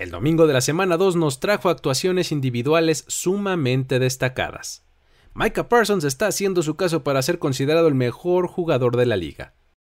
El 0.00 0.10
domingo 0.10 0.46
de 0.46 0.54
la 0.54 0.62
semana 0.62 0.96
2 0.96 1.16
nos 1.16 1.40
trajo 1.40 1.68
actuaciones 1.68 2.32
individuales 2.32 3.04
sumamente 3.06 3.98
destacadas. 3.98 4.82
Micah 5.34 5.68
Parsons 5.68 6.04
está 6.04 6.26
haciendo 6.26 6.62
su 6.62 6.74
caso 6.74 7.04
para 7.04 7.20
ser 7.20 7.38
considerado 7.38 7.86
el 7.86 7.94
mejor 7.94 8.46
jugador 8.46 8.96
de 8.96 9.04
la 9.04 9.18
liga. 9.18 9.52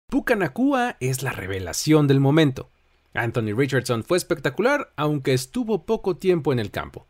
Puka 0.10 0.36
Nakua 0.36 0.98
es 1.02 1.22
la 1.22 1.34
revelación 1.34 2.08
del 2.08 2.20
momento. 2.20 2.72
Anthony 3.14 3.54
Richardson 3.56 4.04
fue 4.04 4.18
espectacular, 4.18 4.92
aunque 4.96 5.36
estuvo 5.36 5.86
poco 5.86 6.18
tiempo 6.18 6.52
en 6.52 6.58
el 6.58 6.72
campo. 6.72 7.06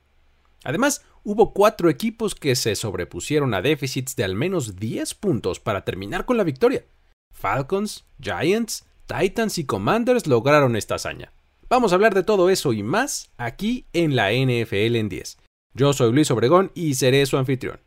Además, 0.65 1.05
hubo 1.23 1.53
cuatro 1.53 1.89
equipos 1.89 2.35
que 2.35 2.57
se 2.57 2.75
sobrepusieron 2.75 3.53
a 3.53 3.61
déficits 3.61 4.17
de 4.17 4.25
al 4.25 4.35
menos 4.35 4.75
10 4.75 5.13
puntos 5.13 5.61
para 5.61 5.85
terminar 5.85 6.25
con 6.25 6.35
la 6.35 6.43
victoria. 6.43 6.83
Falcons, 7.31 8.03
Giants, 8.19 8.85
Titans 9.05 9.59
y 9.59 9.65
Commanders 9.65 10.27
lograron 10.27 10.75
esta 10.75 10.95
hazaña. 10.95 11.31
Vamos 11.71 11.93
a 11.93 11.95
hablar 11.95 12.13
de 12.13 12.23
todo 12.23 12.49
eso 12.49 12.73
y 12.73 12.83
más 12.83 13.31
aquí 13.37 13.85
en 13.93 14.17
la 14.17 14.33
NFL 14.33 14.97
en 14.97 15.07
10. 15.07 15.37
Yo 15.73 15.93
soy 15.93 16.11
Luis 16.11 16.29
Obregón 16.29 16.69
y 16.75 16.96
seré 16.96 17.25
su 17.25 17.37
anfitrión. 17.37 17.79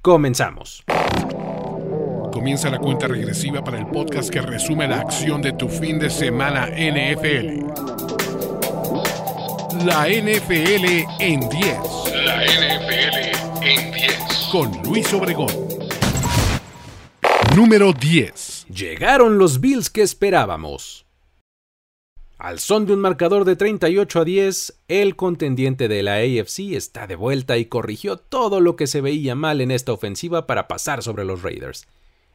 Comenzamos. 0.00 0.82
Comienza 2.32 2.70
la 2.70 2.78
cuenta 2.78 3.06
regresiva 3.06 3.62
para 3.62 3.78
el 3.78 3.88
podcast 3.88 4.30
que 4.30 4.40
resume 4.40 4.88
la 4.88 5.00
acción 5.00 5.42
de 5.42 5.52
tu 5.52 5.68
fin 5.68 5.98
de 5.98 6.08
semana 6.08 6.68
NFL. 6.68 7.66
La 9.84 10.08
NFL 10.08 11.04
en 11.20 11.40
10. 11.40 11.78
La 12.24 12.42
NFL 12.42 13.66
en 13.66 13.92
10. 13.92 14.48
Con 14.50 14.82
Luis 14.82 15.12
Obregón. 15.12 15.52
Número 17.54 17.92
10. 17.92 18.68
Llegaron 18.70 19.36
los 19.36 19.60
Bills 19.60 19.90
que 19.90 20.00
esperábamos. 20.00 21.05
Al 22.38 22.58
son 22.58 22.84
de 22.84 22.92
un 22.92 23.00
marcador 23.00 23.46
de 23.46 23.56
38 23.56 24.20
a 24.20 24.24
10, 24.24 24.80
el 24.88 25.16
contendiente 25.16 25.88
de 25.88 26.02
la 26.02 26.16
AFC 26.16 26.74
está 26.74 27.06
de 27.06 27.16
vuelta 27.16 27.56
y 27.56 27.64
corrigió 27.64 28.18
todo 28.18 28.60
lo 28.60 28.76
que 28.76 28.86
se 28.86 29.00
veía 29.00 29.34
mal 29.34 29.62
en 29.62 29.70
esta 29.70 29.94
ofensiva 29.94 30.46
para 30.46 30.68
pasar 30.68 31.02
sobre 31.02 31.24
los 31.24 31.42
Raiders. 31.42 31.86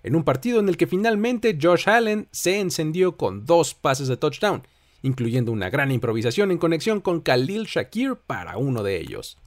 En 0.02 0.16
un 0.16 0.24
partido 0.24 0.60
en 0.60 0.70
el 0.70 0.78
que 0.78 0.88
finalmente 0.88 1.56
Josh 1.62 1.88
Allen 1.88 2.28
se 2.32 2.60
encendió 2.60 3.16
con 3.16 3.46
dos 3.46 3.76
pases 3.76 4.08
de 4.08 4.18
touchdown, 4.18 4.64
incluyendo 5.04 5.52
una 5.52 5.70
gran 5.70 5.92
improvisación 5.92 6.50
en 6.50 6.58
conexión 6.58 7.00
con 7.00 7.22
Khalil 7.22 7.66
Shakir 7.66 8.16
para 8.16 8.58
uno 8.58 8.82
de 8.82 9.00
ellos. 9.00 9.38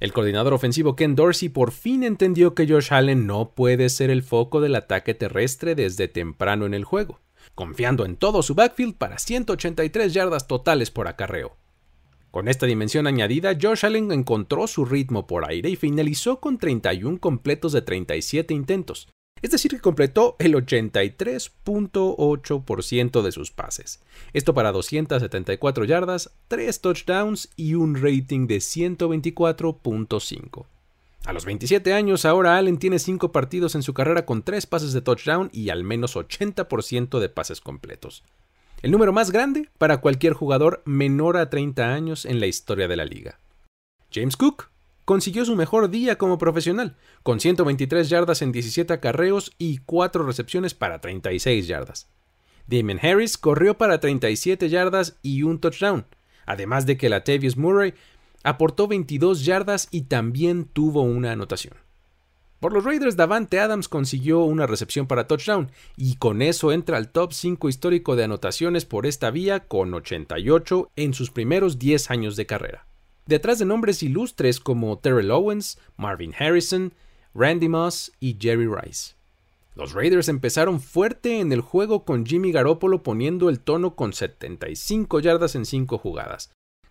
El 0.00 0.12
coordinador 0.12 0.54
ofensivo 0.54 0.96
Ken 0.96 1.14
Dorsey 1.14 1.50
por 1.50 1.70
fin 1.70 2.02
entendió 2.02 2.56
que 2.56 2.66
Josh 2.66 2.92
Allen 2.92 3.28
no 3.28 3.52
puede 3.52 3.88
ser 3.90 4.10
el 4.10 4.24
foco 4.24 4.60
del 4.60 4.74
ataque 4.74 5.14
terrestre 5.14 5.76
desde 5.76 6.08
temprano 6.08 6.66
en 6.66 6.74
el 6.74 6.82
juego 6.82 7.20
confiando 7.60 8.06
en 8.06 8.16
todo 8.16 8.42
su 8.42 8.54
backfield 8.54 8.94
para 8.94 9.18
183 9.18 10.14
yardas 10.14 10.46
totales 10.46 10.90
por 10.90 11.08
acarreo. 11.08 11.58
Con 12.30 12.48
esta 12.48 12.64
dimensión 12.64 13.06
añadida, 13.06 13.54
Josh 13.60 13.84
Allen 13.84 14.10
encontró 14.12 14.66
su 14.66 14.86
ritmo 14.86 15.26
por 15.26 15.46
aire 15.46 15.68
y 15.68 15.76
finalizó 15.76 16.40
con 16.40 16.56
31 16.56 17.20
completos 17.20 17.72
de 17.72 17.82
37 17.82 18.54
intentos, 18.54 19.08
es 19.42 19.50
decir, 19.50 19.72
que 19.72 19.80
completó 19.80 20.36
el 20.38 20.54
83.8% 20.54 23.20
de 23.20 23.30
sus 23.30 23.50
pases. 23.50 24.00
Esto 24.32 24.54
para 24.54 24.72
274 24.72 25.84
yardas, 25.84 26.30
3 26.48 26.80
touchdowns 26.80 27.50
y 27.56 27.74
un 27.74 27.96
rating 27.96 28.46
de 28.46 28.56
124.5. 28.56 30.64
A 31.24 31.32
los 31.32 31.44
27 31.44 31.92
años, 31.92 32.24
ahora 32.24 32.56
Allen 32.56 32.78
tiene 32.78 32.98
5 32.98 33.30
partidos 33.30 33.74
en 33.74 33.82
su 33.82 33.92
carrera 33.92 34.24
con 34.24 34.42
3 34.42 34.66
pases 34.66 34.92
de 34.92 35.02
touchdown 35.02 35.50
y 35.52 35.68
al 35.68 35.84
menos 35.84 36.16
80% 36.16 37.18
de 37.18 37.28
pases 37.28 37.60
completos. 37.60 38.24
El 38.82 38.90
número 38.90 39.12
más 39.12 39.30
grande 39.30 39.68
para 39.76 40.00
cualquier 40.00 40.32
jugador 40.32 40.82
menor 40.86 41.36
a 41.36 41.50
30 41.50 41.92
años 41.92 42.24
en 42.24 42.40
la 42.40 42.46
historia 42.46 42.88
de 42.88 42.96
la 42.96 43.04
liga. 43.04 43.38
James 44.10 44.36
Cook 44.36 44.70
consiguió 45.04 45.44
su 45.44 45.56
mejor 45.56 45.90
día 45.90 46.16
como 46.16 46.38
profesional, 46.38 46.96
con 47.22 47.40
123 47.40 48.08
yardas 48.08 48.40
en 48.40 48.52
17 48.52 48.92
acarreos 48.92 49.52
y 49.58 49.78
4 49.78 50.24
recepciones 50.24 50.72
para 50.72 51.00
36 51.00 51.66
yardas. 51.66 52.08
Damon 52.66 53.00
Harris 53.02 53.36
corrió 53.36 53.76
para 53.76 54.00
37 54.00 54.68
yardas 54.68 55.18
y 55.20 55.42
un 55.42 55.60
touchdown, 55.60 56.06
además 56.46 56.86
de 56.86 56.96
que 56.96 57.08
Latavius 57.08 57.56
Murray 57.56 57.94
aportó 58.42 58.88
22 58.88 59.44
yardas 59.44 59.88
y 59.90 60.02
también 60.02 60.64
tuvo 60.64 61.02
una 61.02 61.32
anotación. 61.32 61.74
Por 62.60 62.74
los 62.74 62.84
Raiders, 62.84 63.16
Davante 63.16 63.58
Adams 63.58 63.88
consiguió 63.88 64.40
una 64.40 64.66
recepción 64.66 65.06
para 65.06 65.26
touchdown 65.26 65.70
y 65.96 66.16
con 66.16 66.42
eso 66.42 66.72
entra 66.72 66.98
al 66.98 67.10
top 67.10 67.32
5 67.32 67.70
histórico 67.70 68.16
de 68.16 68.24
anotaciones 68.24 68.84
por 68.84 69.06
esta 69.06 69.30
vía 69.30 69.60
con 69.60 69.94
88 69.94 70.90
en 70.96 71.14
sus 71.14 71.30
primeros 71.30 71.78
10 71.78 72.10
años 72.10 72.36
de 72.36 72.44
carrera. 72.44 72.86
Detrás 73.24 73.58
de 73.58 73.64
nombres 73.64 74.02
ilustres 74.02 74.60
como 74.60 74.98
Terrell 74.98 75.30
Owens, 75.30 75.78
Marvin 75.96 76.34
Harrison, 76.38 76.92
Randy 77.32 77.68
Moss 77.68 78.12
y 78.20 78.36
Jerry 78.38 78.66
Rice. 78.66 79.14
Los 79.74 79.94
Raiders 79.94 80.28
empezaron 80.28 80.80
fuerte 80.80 81.40
en 81.40 81.52
el 81.52 81.62
juego 81.62 82.04
con 82.04 82.26
Jimmy 82.26 82.52
Garoppolo 82.52 83.02
poniendo 83.02 83.48
el 83.48 83.60
tono 83.60 83.94
con 83.94 84.12
75 84.12 85.20
yardas 85.20 85.54
en 85.54 85.64
5 85.64 85.96
jugadas, 85.96 86.50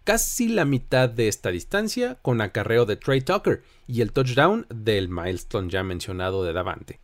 casi 0.09 0.47
la 0.47 0.65
mitad 0.65 1.07
de 1.07 1.27
esta 1.27 1.51
distancia 1.51 2.17
con 2.23 2.41
acarreo 2.41 2.87
de 2.87 2.95
Trey 2.95 3.21
Tucker 3.21 3.61
y 3.85 4.01
el 4.01 4.11
touchdown 4.11 4.65
del 4.73 5.07
milestone 5.07 5.69
ya 5.69 5.83
mencionado 5.83 6.43
de 6.43 6.51
Davante. 6.51 6.99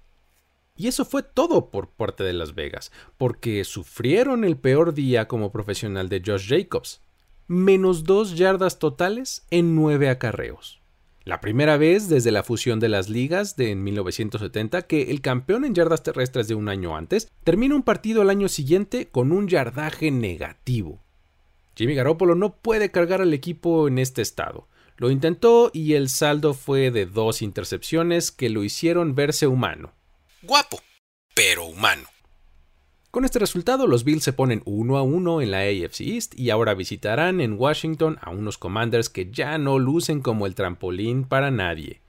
Y 0.76 0.88
eso 0.88 1.06
fue 1.06 1.22
todo 1.22 1.70
por 1.70 1.92
parte 1.92 2.24
de 2.24 2.34
Las 2.34 2.56
Vegas, 2.56 2.92
porque 3.20 3.64
sufrieron 3.64 4.44
el 4.44 4.58
peor 4.58 4.96
día 4.96 5.28
como 5.28 5.52
profesional 5.52 6.10
de 6.10 6.24
Josh 6.26 6.50
Jacobs. 6.50 7.00
Menos 7.46 8.06
dos 8.06 8.36
yardas 8.36 8.80
totales 8.80 9.46
en 9.52 9.76
nueve 9.76 10.10
acarreos. 10.10 10.82
La 11.26 11.42
primera 11.42 11.78
vez 11.78 12.10
desde 12.10 12.32
la 12.32 12.42
fusión 12.42 12.80
de 12.80 12.90
las 12.90 13.08
ligas 13.08 13.56
de 13.56 13.70
en 13.70 13.84
1970 13.84 14.82
que 14.88 15.12
el 15.12 15.22
campeón 15.22 15.64
en 15.64 15.76
yardas 15.76 16.02
terrestres 16.02 16.48
de 16.48 16.56
un 16.56 16.70
año 16.70 16.98
antes 16.98 17.32
termina 17.44 17.76
un 17.76 17.84
partido 17.84 18.24
al 18.24 18.32
año 18.32 18.50
siguiente 18.50 19.10
con 19.10 19.32
un 19.32 19.48
yardaje 19.48 20.10
negativo. 20.10 21.05
Jimmy 21.76 21.96
Garoppolo 21.96 22.36
no 22.36 22.56
puede 22.56 22.92
cargar 22.92 23.22
al 23.22 23.34
equipo 23.34 23.88
en 23.88 24.00
este 24.00 24.22
estado. 24.22 24.68
Lo 24.98 25.12
intentó 25.12 25.72
y 25.74 25.94
el 25.94 26.10
saldo 26.10 26.54
fue 26.54 26.90
de 26.90 27.06
dos 27.06 27.42
intercepciones 27.42 28.32
que 28.32 28.50
lo 28.50 28.64
hicieron 28.64 29.14
verse 29.14 29.46
humano. 29.46 29.94
Guapo, 30.42 30.80
pero 31.34 31.66
humano. 31.66 32.08
Con 33.12 33.26
este 33.26 33.40
resultado, 33.40 33.88
los 33.88 34.04
Bills 34.04 34.24
se 34.24 34.34
ponen 34.34 34.62
uno 34.66 34.98
a 34.98 35.02
uno 35.02 35.42
en 35.42 35.52
la 35.52 35.60
AFC 35.60 36.02
East 36.02 36.38
y 36.38 36.50
ahora 36.50 36.74
visitarán 36.74 37.40
en 37.40 37.54
Washington 37.58 38.18
a 38.22 38.30
unos 38.30 38.58
Commanders 38.58 39.10
que 39.10 39.32
ya 39.32 39.58
no 39.58 39.80
lucen 39.80 40.22
como 40.22 40.46
el 40.46 40.56
trampolín 40.56 41.24
para 41.24 41.52
nadie. 41.52 42.02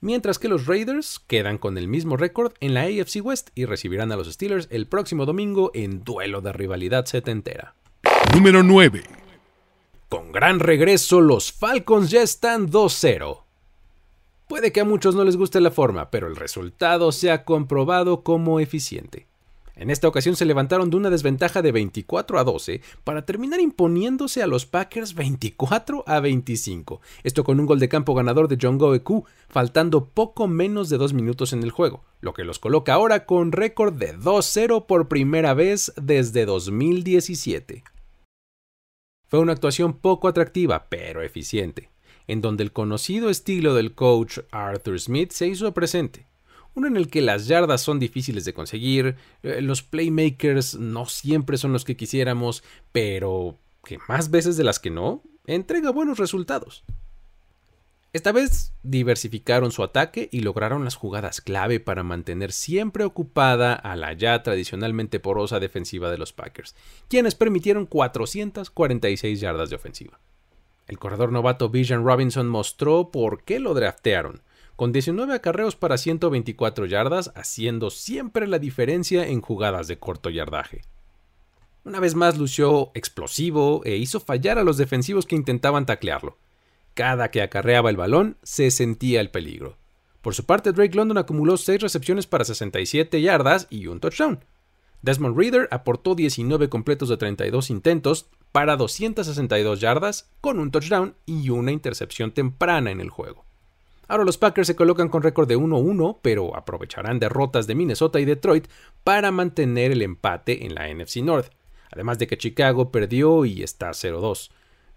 Mientras 0.00 0.38
que 0.38 0.48
los 0.48 0.66
Raiders 0.66 1.20
quedan 1.26 1.58
con 1.58 1.76
el 1.76 1.88
mismo 1.88 2.16
récord 2.16 2.52
en 2.60 2.74
la 2.74 2.82
AFC 2.82 3.20
West 3.20 3.50
y 3.56 3.64
recibirán 3.64 4.12
a 4.12 4.16
los 4.16 4.32
Steelers 4.32 4.68
el 4.70 4.86
próximo 4.86 5.26
domingo 5.26 5.72
en 5.74 6.04
duelo 6.04 6.40
de 6.40 6.52
rivalidad 6.52 7.06
setentera. 7.06 7.74
Número 8.34 8.62
9. 8.62 9.02
Con 10.08 10.32
gran 10.32 10.60
regreso, 10.60 11.20
los 11.20 11.52
Falcons 11.52 12.10
ya 12.10 12.22
están 12.22 12.70
2-0. 12.70 13.42
Puede 14.46 14.70
que 14.72 14.80
a 14.80 14.84
muchos 14.84 15.14
no 15.14 15.24
les 15.24 15.36
guste 15.36 15.60
la 15.60 15.70
forma, 15.70 16.10
pero 16.10 16.26
el 16.26 16.36
resultado 16.36 17.10
se 17.12 17.30
ha 17.30 17.44
comprobado 17.44 18.22
como 18.22 18.60
eficiente. 18.60 19.26
En 19.76 19.90
esta 19.90 20.08
ocasión 20.08 20.36
se 20.36 20.44
levantaron 20.44 20.90
de 20.90 20.96
una 20.96 21.10
desventaja 21.10 21.62
de 21.62 21.72
24 21.72 22.38
a 22.38 22.44
12 22.44 22.80
para 23.04 23.24
terminar 23.24 23.60
imponiéndose 23.60 24.42
a 24.42 24.46
los 24.46 24.66
Packers 24.66 25.14
24 25.14 26.04
a 26.06 26.20
25. 26.20 27.00
Esto 27.22 27.44
con 27.44 27.60
un 27.60 27.66
gol 27.66 27.78
de 27.78 27.88
campo 27.88 28.14
ganador 28.14 28.48
de 28.48 28.58
John 28.60 28.78
Goeku, 28.78 29.24
faltando 29.48 30.06
poco 30.06 30.48
menos 30.48 30.88
de 30.88 30.98
dos 30.98 31.12
minutos 31.12 31.52
en 31.52 31.62
el 31.62 31.70
juego, 31.70 32.04
lo 32.20 32.34
que 32.34 32.44
los 32.44 32.58
coloca 32.58 32.94
ahora 32.94 33.24
con 33.24 33.52
récord 33.52 33.94
de 33.94 34.16
2-0 34.16 34.86
por 34.86 35.08
primera 35.08 35.54
vez 35.54 35.92
desde 35.96 36.44
2017. 36.44 37.84
Fue 39.28 39.40
una 39.40 39.52
actuación 39.52 39.92
poco 39.92 40.26
atractiva, 40.26 40.86
pero 40.88 41.22
eficiente, 41.22 41.90
en 42.26 42.40
donde 42.40 42.62
el 42.64 42.72
conocido 42.72 43.28
estilo 43.28 43.74
del 43.74 43.94
coach 43.94 44.38
Arthur 44.50 44.98
Smith 44.98 45.32
se 45.32 45.46
hizo 45.46 45.72
presente. 45.74 46.26
Uno 46.74 46.86
en 46.86 46.96
el 46.96 47.10
que 47.10 47.20
las 47.20 47.46
yardas 47.46 47.82
son 47.82 47.98
difíciles 47.98 48.46
de 48.46 48.54
conseguir, 48.54 49.16
eh, 49.42 49.60
los 49.60 49.82
playmakers 49.82 50.76
no 50.76 51.06
siempre 51.06 51.58
son 51.58 51.74
los 51.74 51.84
que 51.84 51.96
quisiéramos, 51.96 52.62
pero 52.90 53.58
que 53.84 53.98
más 54.08 54.30
veces 54.30 54.56
de 54.56 54.64
las 54.64 54.78
que 54.78 54.90
no, 54.90 55.22
entrega 55.46 55.90
buenos 55.90 56.18
resultados. 56.18 56.84
Esta 58.14 58.32
vez 58.32 58.72
diversificaron 58.82 59.70
su 59.70 59.82
ataque 59.82 60.30
y 60.32 60.40
lograron 60.40 60.82
las 60.82 60.94
jugadas 60.94 61.42
clave 61.42 61.78
para 61.78 62.02
mantener 62.02 62.52
siempre 62.52 63.04
ocupada 63.04 63.74
a 63.74 63.96
la 63.96 64.14
ya 64.14 64.42
tradicionalmente 64.42 65.20
porosa 65.20 65.60
defensiva 65.60 66.10
de 66.10 66.16
los 66.16 66.32
Packers, 66.32 66.74
quienes 67.08 67.34
permitieron 67.34 67.84
446 67.84 69.40
yardas 69.40 69.68
de 69.68 69.76
ofensiva. 69.76 70.18
El 70.86 70.98
corredor 70.98 71.32
novato 71.32 71.68
Bijan 71.68 72.02
Robinson 72.02 72.48
mostró 72.48 73.10
por 73.10 73.42
qué 73.44 73.58
lo 73.60 73.74
draftearon, 73.74 74.40
con 74.74 74.90
19 74.90 75.34
acarreos 75.34 75.76
para 75.76 75.98
124 75.98 76.86
yardas, 76.86 77.30
haciendo 77.34 77.90
siempre 77.90 78.46
la 78.46 78.58
diferencia 78.58 79.26
en 79.26 79.42
jugadas 79.42 79.86
de 79.86 79.98
corto 79.98 80.30
yardaje. 80.30 80.80
Una 81.84 82.00
vez 82.00 82.14
más 82.14 82.38
lució 82.38 82.90
explosivo 82.94 83.82
e 83.84 83.96
hizo 83.96 84.18
fallar 84.18 84.58
a 84.58 84.64
los 84.64 84.78
defensivos 84.78 85.26
que 85.26 85.36
intentaban 85.36 85.84
taclearlo. 85.84 86.38
Cada 86.98 87.30
que 87.30 87.42
acarreaba 87.42 87.90
el 87.90 87.96
balón 87.96 88.38
se 88.42 88.72
sentía 88.72 89.20
el 89.20 89.30
peligro. 89.30 89.76
Por 90.20 90.34
su 90.34 90.44
parte, 90.44 90.72
Drake 90.72 90.96
London 90.96 91.18
acumuló 91.18 91.56
6 91.56 91.80
recepciones 91.80 92.26
para 92.26 92.44
67 92.44 93.22
yardas 93.22 93.68
y 93.70 93.86
un 93.86 94.00
touchdown. 94.00 94.44
Desmond 95.02 95.38
Reader 95.38 95.68
aportó 95.70 96.16
19 96.16 96.68
completos 96.68 97.08
de 97.08 97.16
32 97.16 97.70
intentos 97.70 98.26
para 98.50 98.76
262 98.76 99.80
yardas 99.80 100.28
con 100.40 100.58
un 100.58 100.72
touchdown 100.72 101.14
y 101.24 101.50
una 101.50 101.70
intercepción 101.70 102.32
temprana 102.32 102.90
en 102.90 103.00
el 103.00 103.10
juego. 103.10 103.44
Ahora 104.08 104.24
los 104.24 104.36
Packers 104.36 104.66
se 104.66 104.74
colocan 104.74 105.08
con 105.08 105.22
récord 105.22 105.46
de 105.46 105.56
1-1, 105.56 106.18
pero 106.20 106.56
aprovecharán 106.56 107.20
derrotas 107.20 107.68
de 107.68 107.76
Minnesota 107.76 108.18
y 108.18 108.24
Detroit 108.24 108.66
para 109.04 109.30
mantener 109.30 109.92
el 109.92 110.02
empate 110.02 110.66
en 110.66 110.74
la 110.74 110.92
NFC 110.92 111.18
North, 111.18 111.52
además 111.92 112.18
de 112.18 112.26
que 112.26 112.38
Chicago 112.38 112.90
perdió 112.90 113.44
y 113.44 113.62
está 113.62 113.90
0-2. 113.90 114.50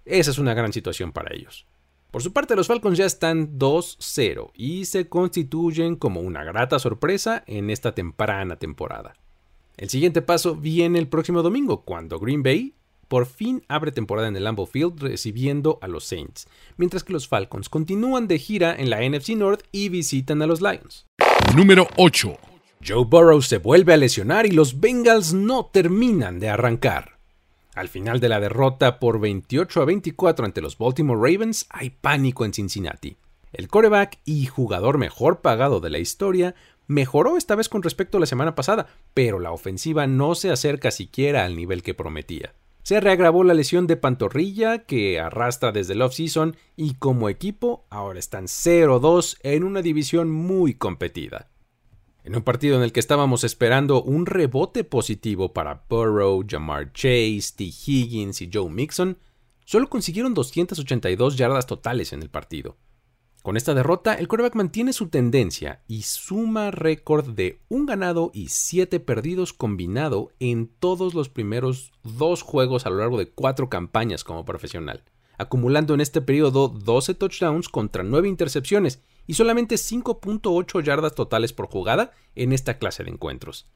Esa 0.06 0.32
es 0.32 0.40
una 0.40 0.56
gran 0.56 0.74
situación 0.74 1.12
para 1.12 1.36
ellos. 1.36 1.68
Por 2.12 2.22
su 2.22 2.34
parte, 2.34 2.58
los 2.58 2.68
Falcons 2.68 2.98
ya 2.98 3.06
están 3.06 3.58
2-0 3.58 4.52
y 4.54 4.84
se 4.84 5.08
constituyen 5.08 5.96
como 5.96 6.20
una 6.20 6.44
grata 6.44 6.78
sorpresa 6.78 7.44
en 7.48 7.70
esta 7.70 7.96
temprana 7.96 8.58
temporada. 8.58 9.14
El 9.78 9.90
siguiente 9.90 10.22
paso 10.22 10.56
viene 10.56 11.00
el 11.00 11.08
próximo 11.08 11.42
domingo, 11.42 11.84
cuando 11.84 12.20
Green 12.20 12.44
Bay 12.44 12.76
por 13.08 13.26
fin 13.26 13.64
abre 13.70 13.92
temporada 13.92 14.28
en 14.28 14.36
el 14.36 14.44
Lambeau 14.44 14.66
Field 14.66 15.02
recibiendo 15.02 15.80
a 15.82 15.88
los 15.88 16.04
Saints, 16.04 16.48
mientras 16.78 17.04
que 17.04 17.14
los 17.14 17.28
Falcons 17.30 17.70
continúan 17.70 18.28
de 18.28 18.40
gira 18.40 18.76
en 18.76 18.90
la 18.90 19.02
NFC 19.02 19.30
North 19.30 19.64
y 19.72 19.90
visitan 19.90 20.42
a 20.42 20.48
los 20.48 20.62
Lions. 20.62 21.06
Número 21.56 21.88
8. 21.96 22.38
Joe 22.86 23.06
Burrow 23.06 23.42
se 23.42 23.58
vuelve 23.58 23.94
a 23.94 23.98
lesionar 23.98 24.46
y 24.46 24.52
los 24.52 24.80
Bengals 24.80 25.34
no 25.34 25.66
terminan 25.66 26.40
de 26.40 26.50
arrancar. 26.50 27.21
Al 27.74 27.88
final 27.88 28.20
de 28.20 28.28
la 28.28 28.42
derrota 28.42 29.00
por 29.00 29.20
28 29.20 29.82
a 29.82 29.86
24 29.86 30.46
ante 30.46 30.62
los 30.62 30.78
Baltimore 30.78 31.20
Ravens 31.20 31.68
hay 31.70 31.90
pánico 31.90 32.44
en 32.44 32.54
Cincinnati. 32.54 33.16
El 33.54 33.70
coreback 33.70 34.20
y 34.26 34.46
jugador 34.46 34.98
mejor 34.98 35.40
pagado 35.40 35.80
de 35.80 35.90
la 35.90 36.00
historia 36.00 36.54
mejoró 36.88 37.38
esta 37.38 37.56
vez 37.56 37.70
con 37.70 37.82
respecto 37.82 38.18
a 38.18 38.20
la 38.20 38.26
semana 38.26 38.56
pasada, 38.56 38.88
pero 39.14 39.40
la 39.40 39.52
ofensiva 39.52 40.06
no 40.06 40.36
se 40.36 40.52
acerca 40.52 40.92
siquiera 40.92 41.46
al 41.46 41.56
nivel 41.56 41.82
que 41.82 41.94
prometía. 41.94 42.54
Se 42.84 43.00
reagravó 43.00 43.44
la 43.44 43.54
lesión 43.54 43.88
de 43.88 43.96
pantorrilla 43.96 44.80
que 44.80 45.20
arrastra 45.20 45.72
desde 45.72 45.94
el 45.94 46.02
off-season 46.02 46.58
y 46.76 46.96
como 46.96 47.30
equipo 47.30 47.86
ahora 47.90 48.20
están 48.20 48.46
0-2 48.46 49.38
en 49.44 49.64
una 49.64 49.82
división 49.82 50.30
muy 50.30 50.74
competida. 50.74 51.51
En 52.24 52.36
un 52.36 52.44
partido 52.44 52.78
en 52.78 52.84
el 52.84 52.92
que 52.92 53.00
estábamos 53.00 53.44
esperando 53.44 54.04
un 54.04 54.28
rebote 54.28 54.84
positivo 54.84 55.54
para 55.54 55.86
Burrow, 55.90 56.46
Jamar 56.48 56.94
Chase, 56.94 57.54
T. 57.56 57.64
Higgins 57.64 58.42
y 58.44 58.50
Joe 58.54 58.70
Mixon, 58.70 59.18
solo 59.66 59.90
consiguieron 59.90 60.36
282 60.36 61.36
yardas 61.36 61.66
totales 61.66 62.14
en 62.14 62.22
el 62.22 62.30
partido. 62.30 62.78
Con 63.42 63.58
esta 63.58 63.74
derrota, 63.74 64.14
el 64.14 64.28
quarterback 64.28 64.54
mantiene 64.54 64.94
su 64.94 65.10
tendencia 65.10 65.82
y 65.88 66.04
suma 66.04 66.70
récord 66.70 67.28
de 67.30 67.60
un 67.70 67.88
ganado 67.88 68.30
y 68.36 68.50
siete 68.50 69.00
perdidos 69.00 69.52
combinado 69.52 70.30
en 70.40 70.68
todos 70.68 71.16
los 71.16 71.30
primeros 71.30 71.92
dos 72.04 72.44
juegos 72.44 72.86
a 72.86 72.92
lo 72.92 72.98
largo 72.98 73.18
de 73.18 73.32
cuatro 73.32 73.68
campañas 73.68 74.24
como 74.24 74.46
profesional, 74.46 75.04
acumulando 75.42 75.94
en 75.94 76.02
este 76.02 76.22
periodo 76.22 76.68
12 76.70 77.16
touchdowns 77.16 77.70
contra 77.70 78.04
9 78.04 78.28
intercepciones 78.28 79.02
y 79.28 79.34
solamente 79.34 79.76
5.8 79.76 80.84
yardas 80.84 81.16
totales 81.16 81.54
por 81.54 81.68
jugada 81.68 82.12
en 82.36 82.54
esta 82.54 82.78
clase 82.78 83.04
de 83.04 83.12
encuentros. 83.12 83.68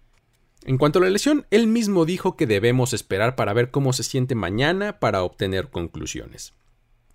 En 0.64 0.78
cuanto 0.78 1.00
a 1.00 1.04
la 1.04 1.10
lesión, 1.10 1.46
él 1.52 1.68
mismo 1.68 2.06
dijo 2.06 2.36
que 2.36 2.48
debemos 2.48 2.94
esperar 2.94 3.36
para 3.36 3.54
ver 3.54 3.70
cómo 3.72 3.94
se 3.94 4.04
siente 4.04 4.34
mañana 4.36 5.00
para 5.00 5.24
obtener 5.24 5.70
conclusiones. 5.70 6.54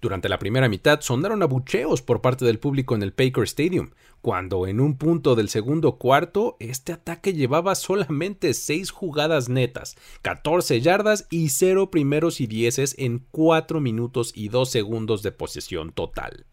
Durante 0.01 0.31
la 0.31 0.39
primera 0.39 0.69
mitad 0.69 1.01
sonaron 1.03 1.43
abucheos 1.43 2.01
por 2.01 2.23
parte 2.23 2.47
del 2.47 2.59
público 2.59 2.95
en 2.95 3.03
el 3.03 3.11
Baker 3.11 3.45
Stadium, 3.45 3.91
cuando 4.23 4.67
en 4.67 4.81
un 4.81 4.97
punto 4.97 5.35
del 5.35 5.51
segundo 5.51 5.97
cuarto 5.97 6.57
este 6.59 6.93
ataque 6.93 7.35
llevaba 7.35 7.75
solamente 7.75 8.55
6 8.55 8.91
jugadas 8.91 9.51
netas, 9.51 9.97
14 10.23 10.81
yardas 10.81 11.27
y 11.29 11.51
0 11.51 11.91
primeros 11.91 12.41
y 12.41 12.47
dieces 12.47 12.95
en 12.99 13.27
4 13.31 13.81
minutos 13.81 14.33
y 14.35 14.49
2 14.49 14.71
segundos 14.71 15.23
de 15.23 15.33
posesión 15.33 15.93
total. 15.93 16.47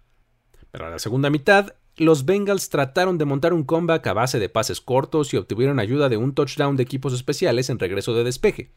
Pero 0.72 0.86
en 0.86 0.92
la 0.92 1.00
segunda 1.00 1.30
mitad, 1.30 1.74
los 1.96 2.26
Bengals 2.26 2.70
trataron 2.70 3.18
de 3.18 3.26
montar 3.26 3.54
un 3.54 3.64
comeback 3.64 4.06
a 4.08 4.14
base 4.14 4.40
de 4.40 4.50
pases 4.50 4.82
cortos 4.82 5.34
y 5.34 5.38
obtuvieron 5.38 5.80
ayuda 5.80 6.10
de 6.10 6.18
un 6.18 6.34
touchdown 6.34 6.76
de 6.76 6.84
equipos 6.84 7.14
especiales 7.14 7.70
en 7.70 7.80
regreso 7.80 8.14
de 8.14 8.26
despeje 8.26 8.72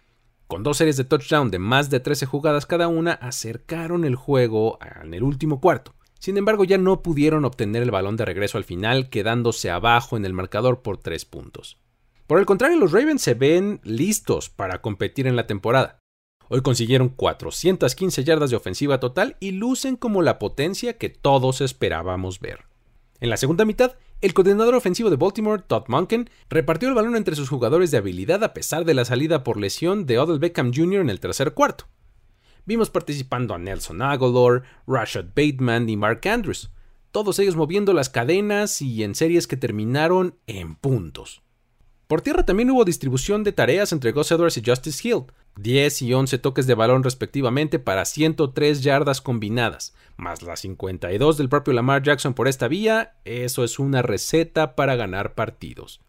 con 0.50 0.64
dos 0.64 0.78
series 0.78 0.96
de 0.96 1.04
touchdown 1.04 1.48
de 1.52 1.60
más 1.60 1.90
de 1.90 2.00
13 2.00 2.26
jugadas 2.26 2.66
cada 2.66 2.88
una, 2.88 3.12
acercaron 3.12 4.04
el 4.04 4.16
juego 4.16 4.80
en 5.00 5.14
el 5.14 5.22
último 5.22 5.60
cuarto. 5.60 5.94
Sin 6.18 6.36
embargo, 6.36 6.64
ya 6.64 6.76
no 6.76 7.02
pudieron 7.02 7.44
obtener 7.44 7.84
el 7.84 7.92
balón 7.92 8.16
de 8.16 8.24
regreso 8.24 8.58
al 8.58 8.64
final, 8.64 9.10
quedándose 9.10 9.70
abajo 9.70 10.16
en 10.16 10.24
el 10.24 10.32
marcador 10.32 10.82
por 10.82 10.98
3 10.98 11.24
puntos. 11.24 11.78
Por 12.26 12.40
el 12.40 12.46
contrario, 12.46 12.78
los 12.78 12.90
Ravens 12.90 13.22
se 13.22 13.34
ven 13.34 13.80
listos 13.84 14.50
para 14.50 14.82
competir 14.82 15.28
en 15.28 15.36
la 15.36 15.46
temporada. 15.46 16.00
Hoy 16.48 16.62
consiguieron 16.62 17.10
415 17.10 18.24
yardas 18.24 18.50
de 18.50 18.56
ofensiva 18.56 18.98
total 18.98 19.36
y 19.38 19.52
lucen 19.52 19.94
como 19.94 20.20
la 20.20 20.40
potencia 20.40 20.98
que 20.98 21.10
todos 21.10 21.60
esperábamos 21.60 22.40
ver. 22.40 22.64
En 23.20 23.30
la 23.30 23.36
segunda 23.36 23.64
mitad, 23.64 23.92
el 24.20 24.34
coordinador 24.34 24.74
ofensivo 24.74 25.08
de 25.08 25.16
Baltimore, 25.16 25.62
Todd 25.66 25.84
Monken, 25.88 26.28
repartió 26.48 26.88
el 26.88 26.94
balón 26.94 27.16
entre 27.16 27.36
sus 27.36 27.48
jugadores 27.48 27.90
de 27.90 27.98
habilidad 27.98 28.44
a 28.44 28.52
pesar 28.52 28.84
de 28.84 28.94
la 28.94 29.04
salida 29.04 29.42
por 29.42 29.58
lesión 29.58 30.04
de 30.04 30.18
Odell 30.18 30.38
Beckham 30.38 30.72
Jr. 30.74 31.00
en 31.00 31.10
el 31.10 31.20
tercer 31.20 31.54
cuarto. 31.54 31.86
Vimos 32.66 32.90
participando 32.90 33.54
a 33.54 33.58
Nelson 33.58 34.02
Aguilar, 34.02 34.62
Rashad 34.86 35.26
Bateman 35.34 35.88
y 35.88 35.96
Mark 35.96 36.20
Andrews, 36.28 36.70
todos 37.12 37.38
ellos 37.38 37.56
moviendo 37.56 37.92
las 37.92 38.10
cadenas 38.10 38.82
y 38.82 39.02
en 39.02 39.14
series 39.14 39.46
que 39.46 39.56
terminaron 39.56 40.36
en 40.46 40.76
puntos. 40.76 41.42
Por 42.10 42.22
tierra 42.22 42.44
también 42.44 42.68
hubo 42.72 42.84
distribución 42.84 43.44
de 43.44 43.52
tareas 43.52 43.92
entre 43.92 44.10
Gus 44.10 44.32
Edwards 44.32 44.56
y 44.56 44.64
Justice 44.66 45.06
Hill, 45.06 45.26
10 45.60 46.02
y 46.02 46.12
11 46.12 46.38
toques 46.38 46.66
de 46.66 46.74
balón 46.74 47.04
respectivamente 47.04 47.78
para 47.78 48.04
103 48.04 48.82
yardas 48.82 49.20
combinadas, 49.20 49.94
más 50.16 50.42
las 50.42 50.58
52 50.58 51.38
del 51.38 51.48
propio 51.48 51.72
Lamar 51.72 52.02
Jackson 52.02 52.34
por 52.34 52.48
esta 52.48 52.66
vía, 52.66 53.14
eso 53.24 53.62
es 53.62 53.78
una 53.78 54.02
receta 54.02 54.74
para 54.74 54.96
ganar 54.96 55.36
partidos. 55.36 56.00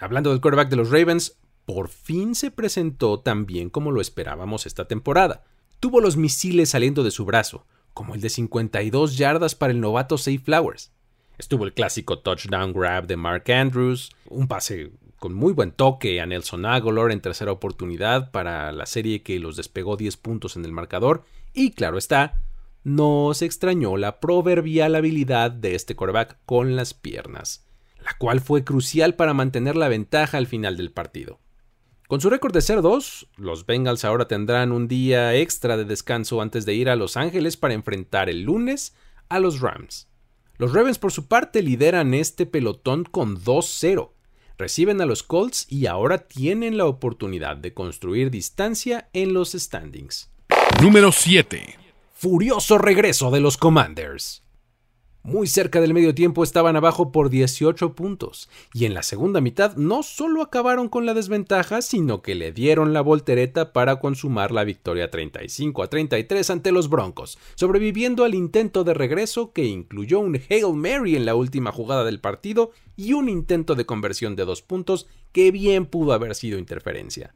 Hablando 0.00 0.30
del 0.30 0.40
quarterback 0.40 0.68
de 0.68 0.74
los 0.74 0.90
Ravens, 0.90 1.38
por 1.64 1.90
fin 1.90 2.34
se 2.34 2.50
presentó 2.50 3.20
tan 3.20 3.46
bien 3.46 3.70
como 3.70 3.92
lo 3.92 4.00
esperábamos 4.00 4.66
esta 4.66 4.88
temporada. 4.88 5.44
Tuvo 5.78 6.00
los 6.00 6.16
misiles 6.16 6.70
saliendo 6.70 7.04
de 7.04 7.12
su 7.12 7.24
brazo, 7.24 7.68
como 7.94 8.16
el 8.16 8.20
de 8.20 8.30
52 8.30 9.16
yardas 9.16 9.54
para 9.54 9.72
el 9.72 9.80
novato 9.80 10.18
Safe 10.18 10.40
Flowers. 10.40 10.90
Estuvo 11.38 11.64
el 11.64 11.72
clásico 11.72 12.18
touchdown 12.18 12.72
grab 12.72 13.06
de 13.06 13.16
Mark 13.16 13.48
Andrews, 13.52 14.10
un 14.28 14.48
pase 14.48 14.90
con 15.18 15.34
muy 15.34 15.52
buen 15.52 15.72
toque 15.72 16.20
a 16.20 16.26
Nelson 16.26 16.66
Aguilar 16.66 17.10
en 17.10 17.20
tercera 17.20 17.52
oportunidad 17.52 18.30
para 18.30 18.72
la 18.72 18.86
serie 18.86 19.22
que 19.22 19.38
los 19.38 19.56
despegó 19.56 19.96
10 19.96 20.16
puntos 20.16 20.56
en 20.56 20.64
el 20.64 20.72
marcador, 20.72 21.24
y 21.52 21.70
claro 21.70 21.98
está, 21.98 22.40
no 22.84 23.32
se 23.34 23.46
extrañó 23.46 23.96
la 23.96 24.20
proverbial 24.20 24.94
habilidad 24.94 25.50
de 25.50 25.74
este 25.74 25.96
quarterback 25.96 26.38
con 26.46 26.76
las 26.76 26.94
piernas, 26.94 27.66
la 28.04 28.14
cual 28.18 28.40
fue 28.40 28.62
crucial 28.62 29.14
para 29.14 29.34
mantener 29.34 29.74
la 29.74 29.88
ventaja 29.88 30.38
al 30.38 30.46
final 30.46 30.76
del 30.76 30.92
partido. 30.92 31.40
Con 32.08 32.20
su 32.20 32.30
récord 32.30 32.52
de 32.52 32.60
0-2, 32.60 33.26
los 33.36 33.66
Bengals 33.66 34.04
ahora 34.04 34.28
tendrán 34.28 34.70
un 34.70 34.86
día 34.86 35.34
extra 35.34 35.76
de 35.76 35.84
descanso 35.84 36.40
antes 36.40 36.64
de 36.64 36.74
ir 36.74 36.88
a 36.88 36.94
Los 36.94 37.16
Ángeles 37.16 37.56
para 37.56 37.74
enfrentar 37.74 38.30
el 38.30 38.42
lunes 38.42 38.94
a 39.28 39.40
los 39.40 39.60
Rams. 39.60 40.08
Los 40.56 40.72
Ravens 40.72 40.98
por 40.98 41.10
su 41.10 41.26
parte 41.26 41.62
lideran 41.62 42.14
este 42.14 42.46
pelotón 42.46 43.02
con 43.04 43.36
2-0. 43.36 44.12
Reciben 44.58 45.00
a 45.00 45.06
los 45.06 45.22
Colts 45.22 45.66
y 45.68 45.86
ahora 45.86 46.18
tienen 46.26 46.76
la 46.76 46.86
oportunidad 46.86 47.56
de 47.56 47.74
construir 47.74 48.30
distancia 48.30 49.08
en 49.12 49.34
los 49.34 49.52
standings. 49.52 50.30
Número 50.80 51.12
7 51.12 51.86
furioso 52.16 52.78
regreso 52.78 53.30
de 53.30 53.40
los 53.40 53.58
Commanders. 53.58 54.42
Muy 55.26 55.48
cerca 55.48 55.80
del 55.80 55.92
medio 55.92 56.14
tiempo 56.14 56.44
estaban 56.44 56.76
abajo 56.76 57.10
por 57.10 57.30
18 57.30 57.96
puntos, 57.96 58.48
y 58.72 58.84
en 58.84 58.94
la 58.94 59.02
segunda 59.02 59.40
mitad 59.40 59.74
no 59.74 60.04
solo 60.04 60.40
acabaron 60.40 60.88
con 60.88 61.04
la 61.04 61.14
desventaja, 61.14 61.82
sino 61.82 62.22
que 62.22 62.36
le 62.36 62.52
dieron 62.52 62.92
la 62.92 63.00
voltereta 63.00 63.72
para 63.72 63.98
consumar 63.98 64.52
la 64.52 64.62
victoria 64.62 65.10
35 65.10 65.82
a 65.82 65.88
33 65.88 66.50
ante 66.50 66.70
los 66.70 66.88
Broncos, 66.88 67.38
sobreviviendo 67.56 68.22
al 68.22 68.36
intento 68.36 68.84
de 68.84 68.94
regreso 68.94 69.52
que 69.52 69.64
incluyó 69.64 70.20
un 70.20 70.40
Hail 70.48 70.74
Mary 70.74 71.16
en 71.16 71.26
la 71.26 71.34
última 71.34 71.72
jugada 71.72 72.04
del 72.04 72.20
partido 72.20 72.70
y 72.94 73.14
un 73.14 73.28
intento 73.28 73.74
de 73.74 73.84
conversión 73.84 74.36
de 74.36 74.44
dos 74.44 74.62
puntos 74.62 75.08
que 75.32 75.50
bien 75.50 75.86
pudo 75.86 76.12
haber 76.12 76.36
sido 76.36 76.56
interferencia. 76.56 77.34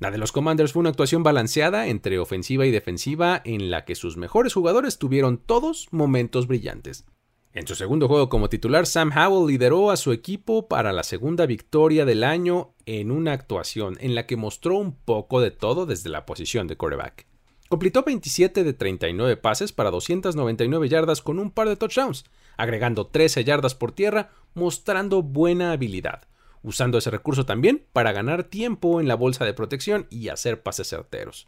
La 0.00 0.10
de 0.10 0.18
los 0.18 0.32
Commanders 0.32 0.72
fue 0.72 0.80
una 0.80 0.90
actuación 0.90 1.22
balanceada 1.22 1.86
entre 1.86 2.18
ofensiva 2.18 2.66
y 2.66 2.70
defensiva 2.70 3.40
en 3.44 3.70
la 3.70 3.84
que 3.84 3.94
sus 3.94 4.16
mejores 4.16 4.52
jugadores 4.52 4.98
tuvieron 4.98 5.38
todos 5.38 5.88
momentos 5.92 6.46
brillantes. 6.46 7.06
En 7.52 7.68
su 7.68 7.76
segundo 7.76 8.08
juego 8.08 8.28
como 8.28 8.48
titular, 8.48 8.84
Sam 8.84 9.12
Howell 9.16 9.46
lideró 9.46 9.92
a 9.92 9.96
su 9.96 10.10
equipo 10.10 10.66
para 10.66 10.92
la 10.92 11.04
segunda 11.04 11.46
victoria 11.46 12.04
del 12.04 12.24
año 12.24 12.74
en 12.84 13.12
una 13.12 13.32
actuación 13.32 13.96
en 14.00 14.16
la 14.16 14.26
que 14.26 14.36
mostró 14.36 14.76
un 14.76 14.96
poco 14.96 15.40
de 15.40 15.52
todo 15.52 15.86
desde 15.86 16.10
la 16.10 16.26
posición 16.26 16.66
de 16.66 16.76
quarterback. 16.76 17.26
Completó 17.68 18.02
27 18.02 18.64
de 18.64 18.72
39 18.72 19.36
pases 19.36 19.72
para 19.72 19.92
299 19.92 20.88
yardas 20.88 21.22
con 21.22 21.38
un 21.38 21.52
par 21.52 21.68
de 21.68 21.76
touchdowns, 21.76 22.24
agregando 22.56 23.06
13 23.06 23.44
yardas 23.44 23.76
por 23.76 23.92
tierra, 23.92 24.32
mostrando 24.54 25.22
buena 25.22 25.70
habilidad, 25.70 26.22
usando 26.64 26.98
ese 26.98 27.10
recurso 27.10 27.46
también 27.46 27.86
para 27.92 28.10
ganar 28.10 28.44
tiempo 28.44 29.00
en 29.00 29.06
la 29.06 29.14
bolsa 29.14 29.44
de 29.44 29.54
protección 29.54 30.08
y 30.10 30.28
hacer 30.28 30.62
pases 30.62 30.88
certeros. 30.88 31.46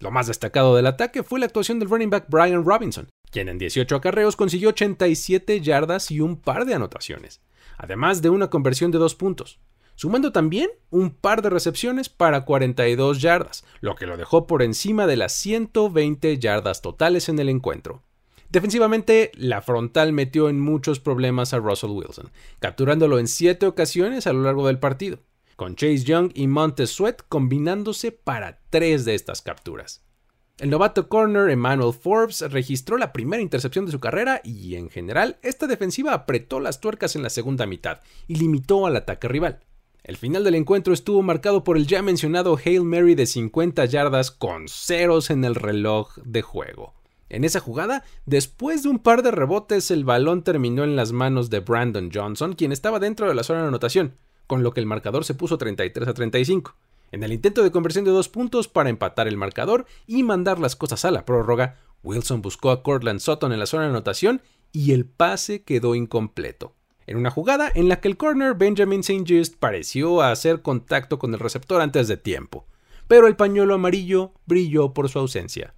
Lo 0.00 0.10
más 0.10 0.26
destacado 0.26 0.76
del 0.76 0.86
ataque 0.86 1.22
fue 1.22 1.40
la 1.40 1.46
actuación 1.46 1.78
del 1.78 1.88
running 1.88 2.10
back 2.10 2.26
Brian 2.28 2.64
Robinson, 2.64 3.08
quien 3.30 3.48
en 3.48 3.58
18 3.58 3.96
acarreos 3.96 4.36
consiguió 4.36 4.70
87 4.70 5.60
yardas 5.60 6.10
y 6.10 6.20
un 6.20 6.36
par 6.36 6.66
de 6.66 6.74
anotaciones, 6.74 7.40
además 7.78 8.20
de 8.20 8.30
una 8.30 8.50
conversión 8.50 8.90
de 8.90 8.98
dos 8.98 9.14
puntos, 9.14 9.60
sumando 9.94 10.32
también 10.32 10.70
un 10.90 11.10
par 11.10 11.42
de 11.42 11.50
recepciones 11.50 12.08
para 12.08 12.44
42 12.44 13.20
yardas, 13.20 13.64
lo 13.80 13.94
que 13.94 14.06
lo 14.06 14.16
dejó 14.16 14.46
por 14.46 14.62
encima 14.62 15.06
de 15.06 15.16
las 15.16 15.32
120 15.34 16.38
yardas 16.38 16.82
totales 16.82 17.28
en 17.28 17.38
el 17.38 17.48
encuentro. 17.48 18.02
Defensivamente, 18.50 19.30
la 19.36 19.62
frontal 19.62 20.12
metió 20.12 20.48
en 20.48 20.58
muchos 20.58 20.98
problemas 20.98 21.54
a 21.54 21.58
Russell 21.58 21.90
Wilson, 21.90 22.32
capturándolo 22.58 23.20
en 23.20 23.28
7 23.28 23.64
ocasiones 23.66 24.26
a 24.26 24.32
lo 24.32 24.42
largo 24.42 24.66
del 24.66 24.80
partido, 24.80 25.20
con 25.54 25.76
Chase 25.76 26.02
Young 26.02 26.32
y 26.34 26.48
Montez 26.48 26.90
Sweat 26.90 27.22
combinándose 27.28 28.10
para 28.10 28.58
3 28.70 29.04
de 29.04 29.14
estas 29.14 29.40
capturas. 29.40 30.04
El 30.58 30.68
novato 30.68 31.08
corner 31.08 31.48
Emmanuel 31.48 31.94
Forbes 31.94 32.40
registró 32.50 32.98
la 32.98 33.12
primera 33.12 33.40
intercepción 33.40 33.86
de 33.86 33.92
su 33.92 34.00
carrera 34.00 34.40
y, 34.42 34.74
en 34.74 34.90
general, 34.90 35.38
esta 35.42 35.68
defensiva 35.68 36.12
apretó 36.12 36.58
las 36.58 36.80
tuercas 36.80 37.14
en 37.14 37.22
la 37.22 37.30
segunda 37.30 37.66
mitad 37.66 38.00
y 38.26 38.34
limitó 38.34 38.84
al 38.84 38.96
ataque 38.96 39.28
rival. 39.28 39.60
El 40.02 40.16
final 40.16 40.42
del 40.42 40.56
encuentro 40.56 40.92
estuvo 40.92 41.22
marcado 41.22 41.62
por 41.62 41.76
el 41.76 41.86
ya 41.86 42.02
mencionado 42.02 42.58
Hail 42.62 42.82
Mary 42.82 43.14
de 43.14 43.26
50 43.26 43.84
yardas 43.84 44.30
con 44.32 44.66
ceros 44.68 45.30
en 45.30 45.44
el 45.44 45.54
reloj 45.54 46.16
de 46.24 46.42
juego. 46.42 46.99
En 47.30 47.44
esa 47.44 47.60
jugada, 47.60 48.02
después 48.26 48.82
de 48.82 48.88
un 48.88 48.98
par 48.98 49.22
de 49.22 49.30
rebotes, 49.30 49.92
el 49.92 50.04
balón 50.04 50.42
terminó 50.42 50.82
en 50.82 50.96
las 50.96 51.12
manos 51.12 51.48
de 51.48 51.60
Brandon 51.60 52.10
Johnson, 52.12 52.54
quien 52.54 52.72
estaba 52.72 52.98
dentro 52.98 53.28
de 53.28 53.36
la 53.36 53.44
zona 53.44 53.62
de 53.62 53.68
anotación, 53.68 54.16
con 54.48 54.64
lo 54.64 54.74
que 54.74 54.80
el 54.80 54.86
marcador 54.86 55.24
se 55.24 55.34
puso 55.34 55.56
33 55.56 56.08
a 56.08 56.12
35. 56.12 56.74
En 57.12 57.22
el 57.22 57.32
intento 57.32 57.62
de 57.62 57.70
conversión 57.70 58.04
de 58.04 58.10
dos 58.10 58.28
puntos 58.28 58.66
para 58.66 58.90
empatar 58.90 59.28
el 59.28 59.36
marcador 59.36 59.86
y 60.08 60.24
mandar 60.24 60.58
las 60.58 60.74
cosas 60.74 61.04
a 61.04 61.12
la 61.12 61.24
prórroga, 61.24 61.76
Wilson 62.02 62.42
buscó 62.42 62.72
a 62.72 62.82
Cortland 62.82 63.20
Sutton 63.20 63.52
en 63.52 63.60
la 63.60 63.66
zona 63.66 63.84
de 63.84 63.90
anotación 63.90 64.42
y 64.72 64.90
el 64.90 65.06
pase 65.06 65.62
quedó 65.62 65.94
incompleto. 65.94 66.74
En 67.06 67.16
una 67.16 67.30
jugada 67.30 67.70
en 67.72 67.88
la 67.88 68.00
que 68.00 68.08
el 68.08 68.16
corner 68.16 68.54
Benjamin 68.54 69.00
St. 69.00 69.24
Just 69.26 69.56
pareció 69.56 70.20
hacer 70.20 70.62
contacto 70.62 71.20
con 71.20 71.32
el 71.32 71.40
receptor 71.40 71.80
antes 71.80 72.08
de 72.08 72.16
tiempo, 72.16 72.66
pero 73.06 73.28
el 73.28 73.36
pañuelo 73.36 73.74
amarillo 73.74 74.32
brilló 74.46 74.94
por 74.94 75.08
su 75.08 75.20
ausencia. 75.20 75.74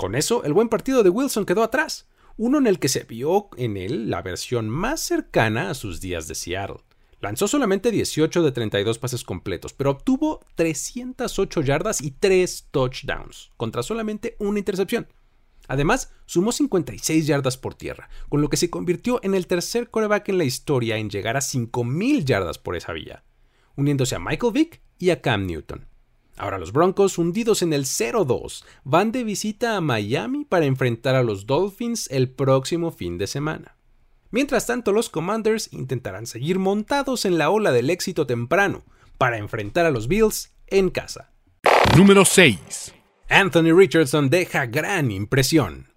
Con 0.00 0.14
eso, 0.14 0.44
el 0.44 0.54
buen 0.54 0.70
partido 0.70 1.02
de 1.02 1.10
Wilson 1.10 1.44
quedó 1.44 1.62
atrás, 1.62 2.08
uno 2.38 2.56
en 2.56 2.66
el 2.66 2.78
que 2.78 2.88
se 2.88 3.04
vio 3.04 3.50
en 3.58 3.76
él 3.76 4.08
la 4.08 4.22
versión 4.22 4.70
más 4.70 5.00
cercana 5.00 5.68
a 5.68 5.74
sus 5.74 6.00
días 6.00 6.26
de 6.26 6.34
Seattle. 6.34 6.78
Lanzó 7.20 7.46
solamente 7.46 7.90
18 7.90 8.42
de 8.42 8.50
32 8.50 8.98
pases 8.98 9.24
completos, 9.24 9.74
pero 9.74 9.90
obtuvo 9.90 10.40
308 10.54 11.60
yardas 11.60 12.00
y 12.00 12.12
3 12.12 12.68
touchdowns, 12.70 13.50
contra 13.58 13.82
solamente 13.82 14.36
una 14.38 14.58
intercepción. 14.58 15.06
Además, 15.68 16.10
sumó 16.24 16.50
56 16.50 17.26
yardas 17.26 17.58
por 17.58 17.74
tierra, 17.74 18.08
con 18.30 18.40
lo 18.40 18.48
que 18.48 18.56
se 18.56 18.70
convirtió 18.70 19.20
en 19.22 19.34
el 19.34 19.46
tercer 19.46 19.90
coreback 19.90 20.30
en 20.30 20.38
la 20.38 20.44
historia 20.44 20.96
en 20.96 21.10
llegar 21.10 21.36
a 21.36 21.40
5.000 21.40 22.24
yardas 22.24 22.56
por 22.56 22.74
esa 22.74 22.94
vía, 22.94 23.22
uniéndose 23.76 24.14
a 24.14 24.18
Michael 24.18 24.54
Vick 24.54 24.80
y 24.98 25.10
a 25.10 25.20
Cam 25.20 25.44
Newton. 25.44 25.89
Ahora 26.36 26.58
los 26.58 26.72
Broncos, 26.72 27.18
hundidos 27.18 27.62
en 27.62 27.72
el 27.72 27.84
0-2, 27.84 28.64
van 28.84 29.12
de 29.12 29.24
visita 29.24 29.76
a 29.76 29.80
Miami 29.80 30.44
para 30.44 30.64
enfrentar 30.64 31.14
a 31.14 31.22
los 31.22 31.46
Dolphins 31.46 32.08
el 32.10 32.30
próximo 32.30 32.90
fin 32.90 33.18
de 33.18 33.26
semana. 33.26 33.76
Mientras 34.30 34.66
tanto, 34.66 34.92
los 34.92 35.10
Commanders 35.10 35.72
intentarán 35.72 36.26
seguir 36.26 36.58
montados 36.58 37.24
en 37.24 37.36
la 37.36 37.50
ola 37.50 37.72
del 37.72 37.90
éxito 37.90 38.26
temprano 38.26 38.84
para 39.18 39.38
enfrentar 39.38 39.86
a 39.86 39.90
los 39.90 40.08
Bills 40.08 40.54
en 40.68 40.90
casa. 40.90 41.32
Número 41.96 42.24
6. 42.24 42.94
Anthony 43.28 43.72
Richardson 43.76 44.30
deja 44.30 44.66
gran 44.66 45.10
impresión. 45.10 45.89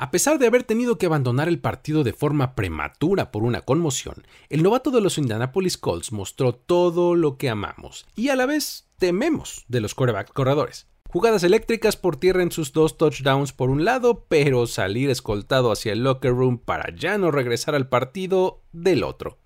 A 0.00 0.12
pesar 0.12 0.38
de 0.38 0.46
haber 0.46 0.62
tenido 0.62 0.96
que 0.96 1.06
abandonar 1.06 1.48
el 1.48 1.58
partido 1.58 2.04
de 2.04 2.12
forma 2.12 2.54
prematura 2.54 3.32
por 3.32 3.42
una 3.42 3.62
conmoción, 3.62 4.24
el 4.48 4.62
novato 4.62 4.92
de 4.92 5.00
los 5.00 5.18
Indianapolis 5.18 5.76
Colts 5.76 6.12
mostró 6.12 6.54
todo 6.54 7.16
lo 7.16 7.36
que 7.36 7.48
amamos 7.48 8.06
y 8.14 8.28
a 8.28 8.36
la 8.36 8.46
vez 8.46 8.86
tememos 9.00 9.64
de 9.66 9.80
los 9.80 9.96
quarterback 9.96 10.32
corredores. 10.32 10.86
Jugadas 11.08 11.42
eléctricas 11.42 11.96
por 11.96 12.14
tierra 12.14 12.44
en 12.44 12.52
sus 12.52 12.72
dos 12.72 12.96
touchdowns 12.96 13.52
por 13.52 13.70
un 13.70 13.84
lado, 13.84 14.24
pero 14.28 14.68
salir 14.68 15.10
escoltado 15.10 15.72
hacia 15.72 15.94
el 15.94 16.04
locker 16.04 16.30
room 16.30 16.58
para 16.58 16.94
ya 16.94 17.18
no 17.18 17.32
regresar 17.32 17.74
al 17.74 17.88
partido 17.88 18.62
del 18.70 19.02
otro. 19.02 19.38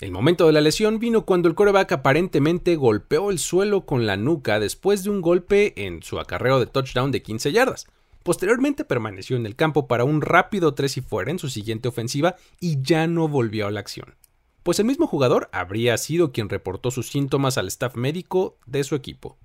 El 0.00 0.12
momento 0.12 0.46
de 0.46 0.54
la 0.54 0.62
lesión 0.62 0.98
vino 0.98 1.26
cuando 1.26 1.46
el 1.46 1.54
coreback 1.54 1.92
aparentemente 1.92 2.76
golpeó 2.76 3.30
el 3.30 3.38
suelo 3.38 3.84
con 3.84 4.06
la 4.06 4.16
nuca 4.16 4.58
después 4.60 5.04
de 5.04 5.10
un 5.10 5.20
golpe 5.20 5.74
en 5.84 6.02
su 6.02 6.18
acarreo 6.18 6.58
de 6.58 6.64
touchdown 6.64 7.12
de 7.12 7.22
15 7.22 7.52
yardas. 7.52 7.86
Posteriormente 8.24 8.86
permaneció 8.86 9.36
en 9.36 9.44
el 9.44 9.54
campo 9.54 9.86
para 9.86 10.04
un 10.04 10.22
rápido 10.22 10.72
3 10.72 10.96
y 10.96 11.00
fuera 11.02 11.30
en 11.30 11.38
su 11.38 11.50
siguiente 11.50 11.88
ofensiva 11.88 12.36
y 12.58 12.80
ya 12.80 13.06
no 13.06 13.28
volvió 13.28 13.66
a 13.66 13.70
la 13.70 13.80
acción. 13.80 14.16
Pues 14.62 14.78
el 14.78 14.86
mismo 14.86 15.06
jugador 15.06 15.50
habría 15.52 15.98
sido 15.98 16.32
quien 16.32 16.48
reportó 16.48 16.90
sus 16.90 17.08
síntomas 17.08 17.58
al 17.58 17.68
staff 17.68 17.96
médico 17.96 18.56
de 18.64 18.82
su 18.82 18.94
equipo. 18.94 19.36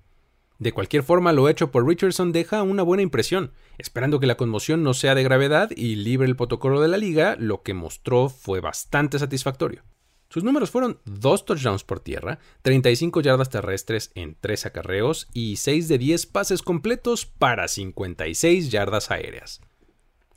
De 0.60 0.72
cualquier 0.72 1.04
forma, 1.04 1.34
lo 1.34 1.50
hecho 1.50 1.72
por 1.72 1.86
Richardson 1.86 2.32
deja 2.32 2.64
una 2.64 2.84
buena 2.84 3.04
impresión, 3.04 3.52
esperando 3.78 4.22
que 4.22 4.28
la 4.28 4.38
conmoción 4.38 4.82
no 4.82 4.94
sea 4.94 5.14
de 5.14 5.24
gravedad 5.24 5.72
y 5.76 5.96
libre 5.96 6.28
el 6.28 6.38
protocolo 6.38 6.80
de 6.80 6.88
la 6.88 6.98
liga, 6.98 7.36
lo 7.38 7.64
que 7.64 7.74
mostró 7.74 8.30
fue 8.30 8.62
bastante 8.62 9.20
satisfactorio. 9.20 9.84
Sus 10.32 10.44
números 10.44 10.70
fueron 10.70 11.00
2 11.06 11.46
touchdowns 11.46 11.84
por 11.84 12.02
tierra, 12.02 12.38
35 12.62 13.22
yardas 13.22 13.50
terrestres 13.50 14.12
en 14.14 14.38
3 14.40 14.68
acarreos 14.68 15.28
y 15.34 15.56
6 15.56 15.88
de 15.88 15.98
10 15.98 16.28
pases 16.28 16.62
completos 16.62 17.26
para 17.26 17.68
56 17.68 18.70
yardas 18.70 19.10
aéreas. 19.10 19.60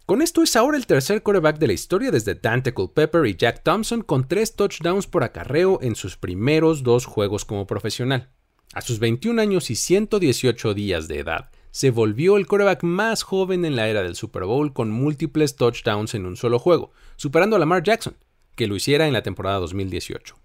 Con 0.06 0.22
esto 0.22 0.42
es 0.42 0.56
ahora 0.56 0.78
el 0.78 0.87
tercer 0.87 1.22
quarterback 1.22 1.58
de 1.58 1.66
la 1.66 1.72
historia 1.75 2.11
desde 2.11 2.34
Dante 2.34 2.72
Culpepper 2.72 3.26
y 3.26 3.37
Jack 3.37 3.62
Thompson 3.62 4.00
con 4.00 4.26
3 4.26 4.56
touchdowns 4.56 5.06
por 5.06 5.25
acarreo 5.25 5.78
en 5.82 5.94
sus 5.94 6.16
primeros 6.16 6.82
dos 6.82 7.04
juegos 7.04 7.44
como 7.44 7.66
profesional. 7.66 8.30
A 8.72 8.80
sus 8.80 8.99
21 8.99 9.42
años 9.42 9.70
y 9.70 9.75
118 9.75 10.72
días 10.72 11.06
de 11.06 11.18
edad, 11.18 11.50
se 11.70 11.90
volvió 11.90 12.38
el 12.38 12.46
quarterback 12.46 12.82
más 12.82 13.22
joven 13.22 13.66
en 13.66 13.76
la 13.76 13.88
era 13.88 14.02
del 14.02 14.16
Super 14.16 14.44
Bowl 14.44 14.72
con 14.72 14.90
múltiples 14.90 15.56
touchdowns 15.56 16.14
en 16.14 16.25
un 16.25 16.37
solo 16.37 16.58
juego, 16.58 16.92
superando 17.16 17.56
a 17.56 17.58
Lamar 17.58 17.82
Jackson, 17.82 18.16
que 18.54 18.66
lo 18.66 18.76
hiciera 18.76 19.06
en 19.06 19.12
la 19.12 19.23
temporada 19.23 19.59
2018. 19.59 20.37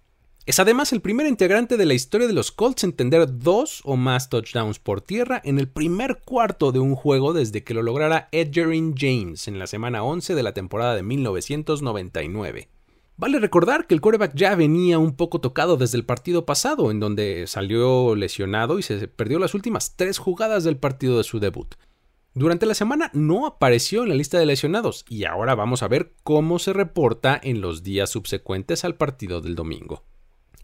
Es 0.47 0.59
además 0.59 0.93
el 0.93 1.01
primer 1.01 1.27
integrante 1.27 1.75
de 1.75 1.85
la 1.85 1.93
historia 1.93 2.25
de 2.25 2.31
los 2.31 2.53
Colts 2.53 2.85
en 2.85 2.93
tener 2.93 3.39
dos 3.39 3.81
o 3.83 3.97
más 3.97 4.29
touchdowns 4.29 4.79
por 4.79 5.01
tierra 5.01 5.41
en 5.43 5.59
el 5.59 5.67
primer 5.67 6.21
cuarto 6.23 6.71
de 6.71 6.79
un 6.79 6.95
juego 6.95 7.33
desde 7.33 7.65
que 7.65 7.73
lo 7.73 7.81
lograra 7.81 8.29
Edgerrin 8.31 8.95
James 8.97 9.49
en 9.49 9.59
la 9.59 9.67
semana 9.67 10.03
11 10.03 10.35
de 10.35 10.43
la 10.43 10.53
temporada 10.53 10.95
de 10.95 11.03
1999. 11.03 12.69
Vale 13.17 13.39
recordar 13.39 13.87
que 13.87 13.95
el 13.95 13.99
quarterback 13.99 14.35
ya 14.35 14.55
venía 14.55 14.99
un 14.99 15.17
poco 15.17 15.41
tocado 15.41 15.75
desde 15.75 15.97
el 15.97 16.05
partido 16.05 16.45
pasado, 16.45 16.91
en 16.91 17.01
donde 17.01 17.45
salió 17.47 18.15
lesionado 18.15 18.79
y 18.79 18.83
se 18.83 19.07
perdió 19.09 19.39
las 19.39 19.53
últimas 19.53 19.97
tres 19.97 20.17
jugadas 20.17 20.63
del 20.63 20.77
partido 20.77 21.17
de 21.17 21.23
su 21.25 21.41
debut. 21.41 21.75
Durante 22.37 22.67
la 22.67 22.75
semana 22.75 23.09
no 23.15 23.47
apareció 23.47 24.03
en 24.03 24.09
la 24.09 24.15
lista 24.15 24.37
de 24.37 24.45
lesionados 24.45 25.05
y 25.09 25.25
ahora 25.25 25.55
vamos 25.55 25.81
a 25.81 25.87
ver 25.87 26.13
cómo 26.21 26.59
se 26.59 26.71
reporta 26.71 27.41
en 27.41 27.61
los 27.61 27.81
días 27.81 28.11
subsecuentes 28.11 28.85
al 28.85 28.93
partido 28.93 29.41
del 29.41 29.55
domingo. 29.55 30.03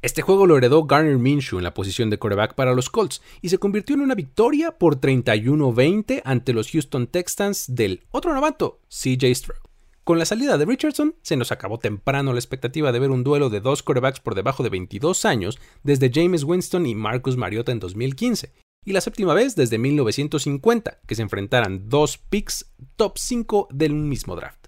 Este 0.04 0.22
juego 0.22 0.46
lo 0.46 0.56
heredó 0.56 0.86
Garner 0.86 1.18
Minshew 1.18 1.58
en 1.58 1.64
la 1.64 1.74
posición 1.74 2.12
de 2.12 2.20
quarterback 2.20 2.54
para 2.54 2.76
los 2.76 2.92
Colts 2.92 3.24
y 3.42 3.50
se 3.50 3.58
convirtió 3.58 3.96
en 3.96 4.02
una 4.02 4.14
victoria 4.14 4.78
por 4.78 5.02
31-20 5.02 6.22
ante 6.24 6.54
los 6.54 6.70
Houston 6.70 7.08
Texans 7.08 7.74
del 7.74 8.04
otro 8.12 8.36
novato, 8.36 8.80
CJ 8.90 9.34
Stroud. 9.34 9.58
Con 10.04 10.20
la 10.20 10.26
salida 10.26 10.60
de 10.60 10.66
Richardson, 10.66 11.16
se 11.24 11.38
nos 11.38 11.52
acabó 11.52 11.80
temprano 11.80 12.34
la 12.34 12.40
expectativa 12.40 12.92
de 12.92 13.00
ver 13.00 13.10
un 13.10 13.24
duelo 13.24 13.50
de 13.50 13.62
dos 13.62 13.82
quarterbacks 13.82 14.20
por 14.20 14.36
debajo 14.36 14.62
de 14.62 14.70
22 14.70 15.26
años 15.26 15.58
desde 15.82 16.12
James 16.14 16.44
Winston 16.44 16.86
y 16.86 16.94
Marcus 16.94 17.36
Mariota 17.36 17.72
en 17.72 17.80
2015, 17.80 18.52
y 18.86 18.94
la 18.94 19.02
séptima 19.02 19.34
vez 19.34 19.56
desde 19.56 19.78
1950 19.78 21.00
que 21.08 21.16
se 21.16 21.22
enfrentaran 21.22 21.90
dos 21.90 22.18
picks 22.18 22.72
top 22.96 23.18
5 23.18 23.68
del 23.72 23.94
mismo 23.94 24.36
draft. 24.36 24.68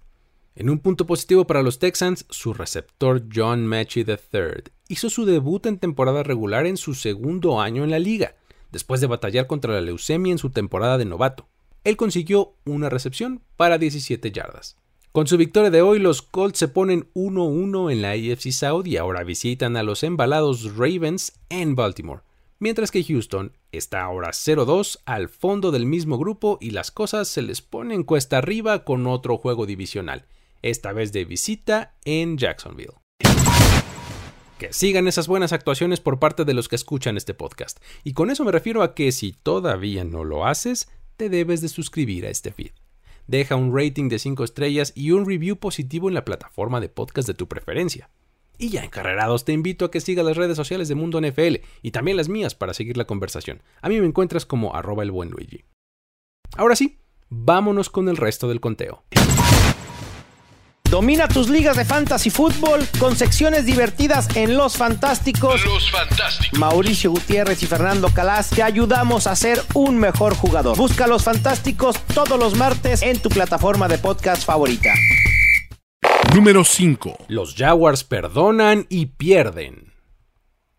En 0.56 0.70
un 0.70 0.80
punto 0.80 1.06
positivo 1.06 1.46
para 1.46 1.62
los 1.62 1.80
Texans, 1.80 2.26
su 2.30 2.54
receptor 2.54 3.24
John 3.34 3.68
Mechie 3.68 4.06
III 4.08 4.72
hizo 4.88 5.10
su 5.10 5.26
debut 5.26 5.66
en 5.66 5.80
temporada 5.80 6.24
regular 6.24 6.66
en 6.66 6.78
su 6.78 6.94
segundo 6.94 7.60
año 7.60 7.84
en 7.84 7.92
la 7.92 8.00
liga, 8.00 8.36
después 8.72 9.02
de 9.02 9.08
batallar 9.08 9.48
contra 9.48 9.74
la 9.74 9.82
leucemia 9.82 10.32
en 10.32 10.38
su 10.38 10.52
temporada 10.52 10.98
de 10.98 11.06
novato. 11.06 11.48
Él 11.84 11.98
consiguió 11.98 12.56
una 12.66 12.90
recepción 12.90 13.42
para 13.58 13.78
17 13.78 14.32
yardas. 14.32 14.78
Con 15.12 15.28
su 15.28 15.38
victoria 15.38 15.72
de 15.72 15.82
hoy, 15.82 16.00
los 16.00 16.22
Colts 16.22 16.60
se 16.60 16.68
ponen 16.68 17.10
1-1 17.14 17.92
en 17.92 18.02
la 18.02 18.12
AFC 18.12 18.52
South 18.52 18.86
y 18.86 18.98
ahora 18.98 19.24
visitan 19.24 19.78
a 19.78 19.84
los 19.84 20.04
embalados 20.04 20.76
Ravens 20.76 21.40
en 21.50 21.76
Baltimore, 21.76 22.22
mientras 22.60 22.92
que 22.92 23.04
Houston 23.04 23.54
está 23.72 24.04
ahora 24.04 24.30
0-2 24.30 25.00
al 25.06 25.30
fondo 25.30 25.72
del 25.72 25.86
mismo 25.86 26.18
grupo 26.18 26.58
y 26.62 26.72
las 26.72 26.92
cosas 26.92 27.28
se 27.28 27.42
les 27.42 27.62
ponen 27.62 28.04
cuesta 28.04 28.38
arriba 28.38 28.84
con 28.84 29.08
otro 29.08 29.38
juego 29.38 29.66
divisional, 29.66 30.26
esta 30.62 30.94
vez 30.94 31.12
de 31.12 31.26
visita 31.26 31.96
en 32.06 32.38
Jacksonville. 32.38 32.94
Que 34.58 34.72
sigan 34.72 35.08
esas 35.08 35.28
buenas 35.28 35.52
actuaciones 35.54 36.00
por 36.00 36.20
parte 36.20 36.46
de 36.46 36.54
los 36.54 36.70
que 36.70 36.78
escuchan 36.78 37.18
este 37.18 37.34
podcast. 37.34 37.80
Y 38.04 38.14
con 38.14 38.32
eso 38.32 38.46
me 38.46 38.52
refiero 38.52 38.84
a 38.84 38.96
que 38.96 39.12
si 39.12 39.34
todavía 39.34 40.04
no 40.04 40.24
lo 40.24 40.46
haces, 40.46 40.90
te 41.18 41.30
debes 41.30 41.62
de 41.62 41.68
suscribir 41.68 42.26
a 42.26 42.30
este 42.30 42.52
feed 42.52 42.72
deja 43.28 43.56
un 43.56 43.76
rating 43.76 44.10
de 44.10 44.20
5 44.20 44.44
estrellas 44.44 44.94
y 44.96 45.12
un 45.12 45.26
review 45.26 45.58
positivo 45.58 46.08
en 46.08 46.14
la 46.14 46.26
plataforma 46.26 46.80
de 46.80 46.90
podcast 46.90 47.28
de 47.28 47.34
tu 47.34 47.48
preferencia. 47.48 48.10
Y 48.58 48.70
ya 48.70 48.84
encarrerados 48.84 49.46
te 49.46 49.54
invito 49.54 49.86
a 49.86 49.92
que 49.92 50.02
sigas 50.02 50.26
las 50.26 50.38
redes 50.38 50.58
sociales 50.58 50.88
de 50.88 50.96
Mundo 50.96 51.20
NFL 51.22 51.58
y 51.82 51.92
también 51.92 52.18
las 52.18 52.30
mías 52.30 52.56
para 52.56 52.74
seguir 52.74 52.98
la 52.98 53.06
conversación. 53.06 53.62
A 53.82 53.90
mí 53.90 54.00
me 54.00 54.08
encuentras 54.08 54.46
como 54.46 54.76
arroba 54.76 55.04
el 55.04 55.12
buen 55.12 55.30
Luigi. 55.30 55.66
Ahora 56.56 56.76
sí, 56.76 57.00
vámonos 57.30 57.90
con 57.90 58.10
el 58.10 58.18
resto 58.18 58.48
del 58.48 58.62
conteo. 58.62 59.04
Domina 60.90 61.28
tus 61.28 61.50
ligas 61.50 61.76
de 61.78 61.84
fantasy 61.84 62.30
fútbol 62.30 62.88
con 63.00 63.18
secciones 63.18 63.66
divertidas 63.66 64.34
en 64.36 64.56
Los 64.56 64.78
Fantásticos. 64.78 65.66
Los 65.66 65.92
Fantásticos. 65.92 66.60
Mauricio 66.60 67.10
Gutiérrez 67.10 67.62
y 67.64 67.66
Fernando 67.66 68.10
Calas 68.14 68.52
te 68.52 68.62
ayudamos 68.62 69.26
a 69.26 69.36
ser 69.36 69.60
un 69.74 69.98
mejor 69.98 70.36
jugador. 70.36 70.78
Busca 70.78 71.08
Los 71.08 71.24
Fantásticos 71.24 72.00
todos 72.14 72.40
los 72.40 72.56
martes 72.56 73.02
en 73.02 73.20
tu 73.20 73.30
plataforma 73.30 73.88
de 73.88 73.98
podcast 73.98 74.46
favorita. 74.46 74.94
Número 76.34 76.64
5. 76.64 77.26
Los 77.28 77.56
Jaguars 77.56 78.04
perdonan 78.04 78.88
y 78.90 79.06
pierden. 79.08 79.94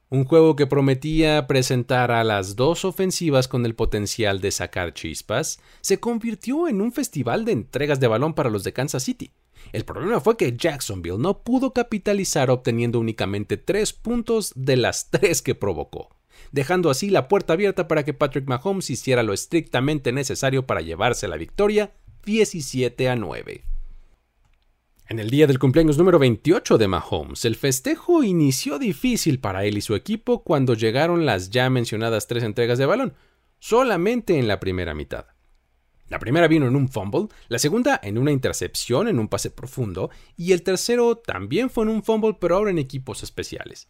Un 0.08 0.24
juego 0.24 0.54
que 0.54 0.66
prometía 0.66 1.46
presentar 1.46 2.10
a 2.10 2.24
las 2.24 2.56
dos 2.56 2.84
ofensivas 2.84 3.48
con 3.48 3.64
el 3.64 3.74
potencial 3.74 4.40
de 4.40 4.50
sacar 4.50 4.94
chispas, 4.94 5.58
se 5.80 5.98
convirtió 5.98 6.68
en 6.68 6.80
un 6.80 6.92
festival 6.92 7.44
de 7.44 7.52
entregas 7.52 8.00
de 8.00 8.06
balón 8.06 8.34
para 8.34 8.50
los 8.50 8.64
de 8.64 8.72
Kansas 8.72 9.02
City. 9.02 9.30
El 9.72 9.84
problema 9.84 10.20
fue 10.20 10.36
que 10.36 10.56
Jacksonville 10.56 11.18
no 11.18 11.42
pudo 11.42 11.72
capitalizar 11.72 12.50
obteniendo 12.50 13.00
únicamente 13.00 13.56
tres 13.56 13.92
puntos 13.92 14.52
de 14.54 14.76
las 14.76 15.10
tres 15.10 15.42
que 15.42 15.54
provocó, 15.54 16.10
dejando 16.52 16.90
así 16.90 17.10
la 17.10 17.28
puerta 17.28 17.54
abierta 17.54 17.88
para 17.88 18.04
que 18.04 18.14
Patrick 18.14 18.46
Mahomes 18.46 18.90
hiciera 18.90 19.22
lo 19.22 19.32
estrictamente 19.32 20.12
necesario 20.12 20.66
para 20.66 20.82
llevarse 20.82 21.28
la 21.28 21.36
victoria 21.36 21.92
17 22.24 23.08
a 23.08 23.16
9. 23.16 23.75
En 25.08 25.20
el 25.20 25.30
día 25.30 25.46
del 25.46 25.60
cumpleaños 25.60 25.98
número 25.98 26.18
28 26.18 26.78
de 26.78 26.88
Mahomes, 26.88 27.44
el 27.44 27.54
festejo 27.54 28.24
inició 28.24 28.80
difícil 28.80 29.38
para 29.38 29.64
él 29.64 29.78
y 29.78 29.80
su 29.80 29.94
equipo 29.94 30.42
cuando 30.42 30.74
llegaron 30.74 31.24
las 31.24 31.50
ya 31.50 31.70
mencionadas 31.70 32.26
tres 32.26 32.42
entregas 32.42 32.76
de 32.76 32.86
balón, 32.86 33.14
solamente 33.60 34.36
en 34.36 34.48
la 34.48 34.58
primera 34.58 34.94
mitad. 34.94 35.26
La 36.08 36.18
primera 36.18 36.48
vino 36.48 36.66
en 36.66 36.74
un 36.74 36.88
fumble, 36.88 37.28
la 37.46 37.60
segunda 37.60 38.00
en 38.02 38.18
una 38.18 38.32
intercepción 38.32 39.06
en 39.06 39.20
un 39.20 39.28
pase 39.28 39.50
profundo 39.50 40.10
y 40.36 40.50
el 40.50 40.64
tercero 40.64 41.14
también 41.18 41.70
fue 41.70 41.84
en 41.84 41.90
un 41.90 42.02
fumble 42.02 42.36
pero 42.40 42.56
ahora 42.56 42.72
en 42.72 42.78
equipos 42.78 43.22
especiales. 43.22 43.86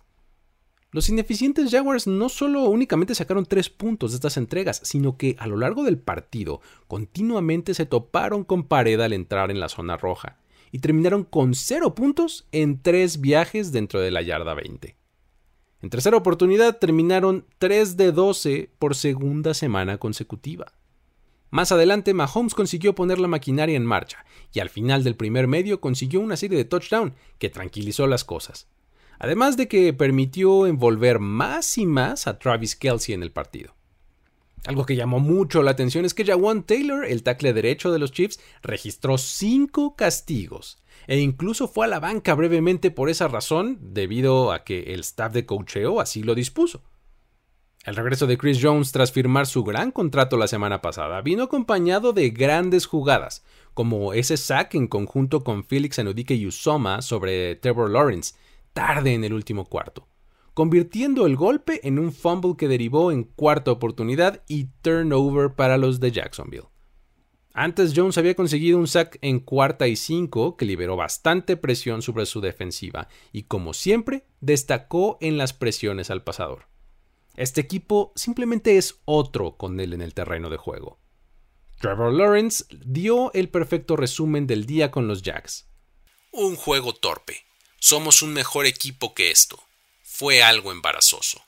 Los 0.91 1.09
ineficientes 1.09 1.71
Jaguars 1.71 2.07
no 2.07 2.29
solo 2.29 2.65
únicamente 2.65 3.15
sacaron 3.15 3.47
tres 3.47 3.71
puntos 3.71 4.11
de 4.11 4.17
estas 4.17 4.37
entregas, 4.37 4.83
sino 4.85 5.17
que 5.17 5.35
a 5.39 5.47
lo 5.47 5.57
largo 5.57 5.83
del 5.83 5.97
partido 5.97 6.61
continuamente 6.89 7.73
se 7.73 7.87
toparon 7.87 8.45
con 8.45 8.65
pared 8.65 9.01
al 9.01 9.15
entrar 9.15 9.51
en 9.51 9.61
la 9.61 9.71
zona 9.71 9.97
roja 9.97 10.41
y 10.73 10.81
terminaron 10.81 11.25
con 11.25 11.55
cero 11.55 11.95
puntos 11.95 12.47
en 12.53 12.83
tres 12.83 13.21
viajes 13.21 13.73
dentro 13.73 14.01
de 14.01 14.11
la 14.11 14.23
yarda 14.23 14.55
20. 14.55 14.97
En 15.83 15.91
tercera 15.91 16.17
oportunidad 16.17 16.79
terminaron 16.79 17.47
3 17.59 17.97
de 17.97 18.11
12 18.11 18.71
por 18.79 18.97
segunda 18.97 19.55
semana 19.55 19.99
consecutiva. 19.99 20.73
Más 21.51 21.71
adelante, 21.71 22.13
Mahomes 22.13 22.55
consiguió 22.55 22.95
poner 22.95 23.21
la 23.21 23.29
maquinaria 23.29 23.77
en 23.77 23.87
marcha 23.87 24.25
y 24.53 24.59
al 24.59 24.69
final 24.69 25.05
del 25.05 25.15
primer 25.15 25.47
medio 25.47 25.81
consiguió 25.81 26.21
una 26.21 26.37
serie 26.37 26.59
de 26.59 26.65
touchdown 26.65 27.15
que 27.39 27.51
tranquilizó 27.51 28.09
las 28.09 28.25
cosas. 28.25 28.67
Además 29.21 29.57
de 29.57 29.69
que 29.69 29.93
permitió 29.93 30.67
envolver 30.67 31.21
más 31.21 31.79
y 31.79 31.87
más 31.87 32.27
a 32.27 32.39
Travis 32.39 32.75
Kelsey 32.75 33.15
en 33.15 33.23
el 33.23 33.31
partido. 33.31 33.76
Algo 34.67 34.85
que 34.85 34.97
llamó 34.97 35.21
mucho 35.21 35.63
la 35.63 35.71
atención 35.71 36.05
es 36.05 36.13
que 36.13 36.25
Jawan 36.25 36.65
Taylor, 36.65 37.05
el 37.05 37.23
tackle 37.23 37.53
derecho 37.53 37.93
de 37.93 38.01
los 38.01 38.11
Chiefs, 38.11 38.41
registró 38.63 39.17
cinco 39.17 39.95
castigos 39.95 40.79
e 41.07 41.21
incluso 41.21 41.69
fue 41.69 41.87
a 41.87 41.89
la 41.89 42.01
banca 42.01 42.35
brevemente 42.35 42.91
por 42.91 43.09
esa 43.09 43.29
razón, 43.29 43.79
debido 43.81 44.51
a 44.51 44.65
que 44.65 44.95
el 44.95 45.01
staff 45.01 45.33
de 45.33 45.47
cocheo 45.47 46.01
así 46.01 46.25
lo 46.25 46.35
dispuso. 46.35 46.83
El 47.85 47.95
regreso 47.95 48.27
de 48.27 48.37
Chris 48.37 48.59
Jones 48.61 48.91
tras 48.91 49.13
firmar 49.13 49.47
su 49.47 49.63
gran 49.63 49.93
contrato 49.93 50.37
la 50.37 50.49
semana 50.49 50.83
pasada 50.83 51.21
vino 51.21 51.45
acompañado 51.45 52.13
de 52.13 52.31
grandes 52.31 52.87
jugadas, 52.87 53.45
como 53.75 54.13
ese 54.15 54.37
sack 54.37 54.75
en 54.75 54.89
conjunto 54.89 55.45
con 55.45 55.63
Felix 55.63 56.01
Anudike 56.01 56.35
y 56.35 56.47
Usoma 56.47 57.03
sobre 57.03 57.55
Trevor 57.55 57.91
Lawrence, 57.91 58.35
tarde 58.73 59.15
en 59.15 59.23
el 59.23 59.33
último 59.33 59.67
cuarto, 59.67 60.09
convirtiendo 60.57 61.27
el 61.27 61.37
golpe 61.37 61.87
en 61.87 61.99
un 61.99 62.15
fumble 62.15 62.55
que 62.57 62.67
derivó 62.67 63.13
en 63.13 63.25
cuarta 63.25 63.71
oportunidad 63.71 64.43
y 64.49 64.69
turnover 64.81 65.55
para 65.55 65.77
los 65.77 66.01
de 66.01 66.11
Jacksonville. 66.11 66.69
Antes 67.53 67.93
Jones 67.95 68.17
había 68.17 68.35
conseguido 68.35 68.79
un 68.79 68.89
sack 68.89 69.19
en 69.21 69.41
cuarta 69.41 69.87
y 69.87 69.97
cinco 69.97 70.57
que 70.57 70.65
liberó 70.65 70.97
bastante 70.97 71.59
presión 71.59 72.01
sobre 72.01 72.25
su 72.25 72.41
defensiva 72.41 73.09
y 73.33 73.43
como 73.43 73.75
siempre 73.75 74.25
destacó 74.41 75.19
en 75.21 75.37
las 75.37 75.53
presiones 75.53 76.09
al 76.09 76.25
pasador. 76.25 76.69
Este 77.35 77.61
equipo 77.61 78.15
simplemente 78.17 78.79
es 78.79 79.03
otro 79.05 79.59
con 79.59 79.79
él 79.79 79.93
en 79.93 80.01
el 80.01 80.15
terreno 80.15 80.49
de 80.49 80.57
juego. 80.57 80.99
Trevor 81.79 82.15
Lawrence 82.15 82.65
dio 82.83 83.31
el 83.35 83.51
perfecto 83.51 83.95
resumen 83.95 84.47
del 84.47 84.65
día 84.65 84.91
con 84.91 85.07
los 85.07 85.21
Jacks. 85.21 85.69
Un 86.33 86.57
juego 86.57 86.95
torpe. 86.95 87.43
Somos 87.79 88.23
un 88.23 88.33
mejor 88.33 88.65
equipo 88.65 89.13
que 89.13 89.31
esto. 89.31 89.66
Fue 90.09 90.41
algo 90.41 90.73
embarazoso. 90.73 91.43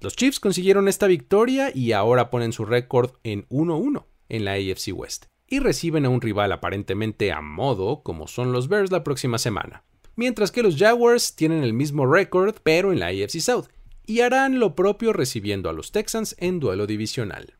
Los 0.00 0.16
Chiefs 0.16 0.40
consiguieron 0.40 0.88
esta 0.88 1.08
victoria 1.08 1.70
y 1.74 1.92
ahora 1.92 2.30
ponen 2.30 2.52
su 2.52 2.64
récord 2.64 3.16
en 3.22 3.46
1-1 3.48 4.06
en 4.30 4.44
la 4.46 4.52
AFC 4.52 4.94
West 4.94 5.26
y 5.46 5.58
reciben 5.58 6.06
a 6.06 6.08
un 6.08 6.22
rival 6.22 6.52
aparentemente 6.52 7.32
a 7.32 7.42
modo 7.42 8.02
como 8.02 8.28
son 8.28 8.52
los 8.52 8.68
Bears 8.68 8.92
la 8.92 9.04
próxima 9.04 9.36
semana. 9.36 9.82
Mientras 10.14 10.52
que 10.52 10.62
los 10.62 10.76
Jaguars 10.78 11.34
tienen 11.34 11.64
el 11.64 11.74
mismo 11.74 12.06
récord 12.06 12.54
pero 12.62 12.92
en 12.92 13.00
la 13.00 13.08
AFC 13.08 13.40
South 13.40 13.66
y 14.06 14.20
harán 14.20 14.58
lo 14.58 14.74
propio 14.74 15.12
recibiendo 15.12 15.68
a 15.68 15.74
los 15.74 15.92
Texans 15.92 16.34
en 16.38 16.60
duelo 16.60 16.86
divisional. 16.86 17.58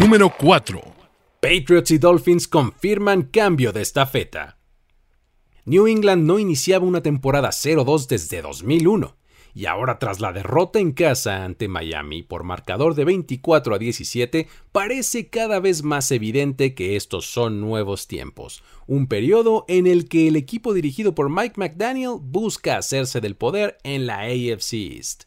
Número 0.00 0.32
4. 0.38 0.80
Patriots 1.40 1.90
y 1.90 1.98
Dolphins 1.98 2.46
confirman 2.46 3.22
cambio 3.22 3.72
de 3.72 3.82
estafeta. 3.82 4.58
New 5.64 5.88
England 5.88 6.24
no 6.24 6.38
iniciaba 6.38 6.84
una 6.84 7.02
temporada 7.02 7.48
0-2 7.48 8.06
desde 8.06 8.42
2001 8.42 9.16
y 9.56 9.64
ahora 9.64 9.98
tras 9.98 10.20
la 10.20 10.34
derrota 10.34 10.80
en 10.80 10.92
casa 10.92 11.42
ante 11.42 11.66
Miami 11.66 12.22
por 12.22 12.44
marcador 12.44 12.94
de 12.94 13.06
24 13.06 13.74
a 13.74 13.78
17, 13.78 14.48
parece 14.70 15.30
cada 15.30 15.60
vez 15.60 15.82
más 15.82 16.12
evidente 16.12 16.74
que 16.74 16.94
estos 16.94 17.24
son 17.24 17.62
nuevos 17.62 18.06
tiempos, 18.06 18.62
un 18.86 19.06
periodo 19.06 19.64
en 19.66 19.86
el 19.86 20.10
que 20.10 20.28
el 20.28 20.36
equipo 20.36 20.74
dirigido 20.74 21.14
por 21.14 21.30
Mike 21.30 21.54
McDaniel 21.56 22.18
busca 22.20 22.76
hacerse 22.76 23.22
del 23.22 23.34
poder 23.34 23.78
en 23.82 24.06
la 24.06 24.18
AFC 24.18 24.74
East. 24.74 25.22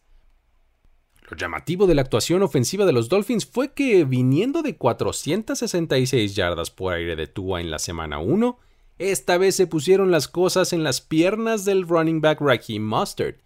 Lo 1.28 1.36
llamativo 1.36 1.88
de 1.88 1.96
la 1.96 2.04
actuación 2.04 2.44
ofensiva 2.44 2.86
de 2.86 2.94
los 2.94 3.10
Dolphins 3.10 3.48
fue 3.48 3.74
que, 3.74 4.04
viniendo 4.06 4.62
de 4.62 4.78
466 4.78 6.36
yardas 6.36 6.70
por 6.70 6.94
aire 6.94 7.16
de 7.16 7.26
Tua 7.26 7.62
en 7.62 7.72
la 7.72 7.80
semana 7.80 8.20
1, 8.20 8.60
esta 9.00 9.40
vez 9.40 9.56
se 9.56 9.66
pusieron 9.66 10.12
las 10.12 10.28
cosas 10.28 10.72
en 10.72 10.84
las 10.84 11.02
piernas 11.02 11.66
del 11.66 11.88
running 11.88 12.22
back 12.22 12.42
Raheem 12.42 12.86
Mustard, 12.86 13.38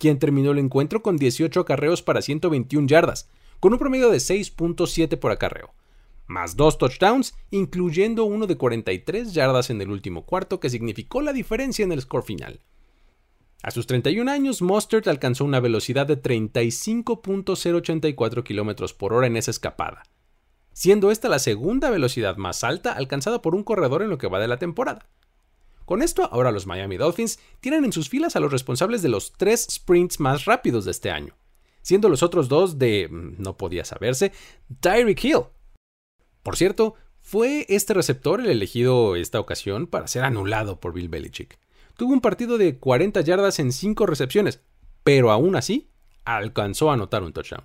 quien 0.00 0.18
terminó 0.18 0.50
el 0.50 0.58
encuentro 0.58 1.02
con 1.02 1.18
18 1.18 1.60
acarreos 1.60 2.02
para 2.02 2.22
121 2.22 2.88
yardas, 2.88 3.28
con 3.60 3.74
un 3.74 3.78
promedio 3.78 4.10
de 4.10 4.16
6.7 4.16 5.18
por 5.18 5.30
acarreo, 5.30 5.74
más 6.26 6.56
dos 6.56 6.78
touchdowns, 6.78 7.34
incluyendo 7.50 8.24
uno 8.24 8.46
de 8.46 8.56
43 8.56 9.34
yardas 9.34 9.68
en 9.68 9.82
el 9.82 9.90
último 9.90 10.24
cuarto 10.24 10.58
que 10.58 10.70
significó 10.70 11.20
la 11.20 11.34
diferencia 11.34 11.84
en 11.84 11.92
el 11.92 12.00
score 12.00 12.24
final. 12.24 12.60
A 13.62 13.70
sus 13.70 13.86
31 13.86 14.30
años, 14.30 14.62
Mustard 14.62 15.06
alcanzó 15.06 15.44
una 15.44 15.60
velocidad 15.60 16.06
de 16.06 16.18
35.084 16.20 18.42
km 18.42 18.94
por 18.94 19.12
hora 19.12 19.26
en 19.26 19.36
esa 19.36 19.50
escapada, 19.50 20.04
siendo 20.72 21.10
esta 21.10 21.28
la 21.28 21.38
segunda 21.38 21.90
velocidad 21.90 22.38
más 22.38 22.64
alta 22.64 22.92
alcanzada 22.92 23.42
por 23.42 23.54
un 23.54 23.64
corredor 23.64 24.00
en 24.00 24.08
lo 24.08 24.16
que 24.16 24.28
va 24.28 24.40
de 24.40 24.48
la 24.48 24.58
temporada. 24.58 25.10
Con 25.90 26.02
esto, 26.02 26.28
ahora 26.30 26.52
los 26.52 26.68
Miami 26.68 26.98
Dolphins 26.98 27.40
tienen 27.58 27.84
en 27.84 27.92
sus 27.92 28.08
filas 28.08 28.36
a 28.36 28.40
los 28.40 28.52
responsables 28.52 29.02
de 29.02 29.08
los 29.08 29.32
tres 29.32 29.66
sprints 29.68 30.20
más 30.20 30.44
rápidos 30.44 30.84
de 30.84 30.92
este 30.92 31.10
año, 31.10 31.34
siendo 31.82 32.08
los 32.08 32.22
otros 32.22 32.48
dos 32.48 32.78
de, 32.78 33.08
mm, 33.10 33.42
no 33.42 33.56
podía 33.56 33.84
saberse, 33.84 34.30
Tyreek 34.78 35.24
Hill. 35.24 35.46
Por 36.44 36.56
cierto, 36.56 36.94
Fue 37.22 37.66
este 37.68 37.92
receptor 37.92 38.40
el 38.40 38.50
elegido 38.50 39.16
esta 39.16 39.40
ocasión 39.40 39.88
para 39.88 40.06
ser 40.06 40.22
anulado 40.22 40.78
por 40.78 40.92
Bill 40.92 41.08
Belichick. 41.08 41.58
Tuvo 41.96 42.12
un 42.12 42.20
partido 42.20 42.56
de 42.56 42.78
40 42.78 43.20
yardas 43.22 43.58
en 43.58 43.72
5 43.72 44.06
recepciones, 44.06 44.60
pero 45.02 45.32
aún 45.32 45.56
así 45.56 45.90
alcanzó 46.24 46.90
a 46.90 46.94
anotar 46.94 47.24
un 47.24 47.32
touchdown. 47.32 47.64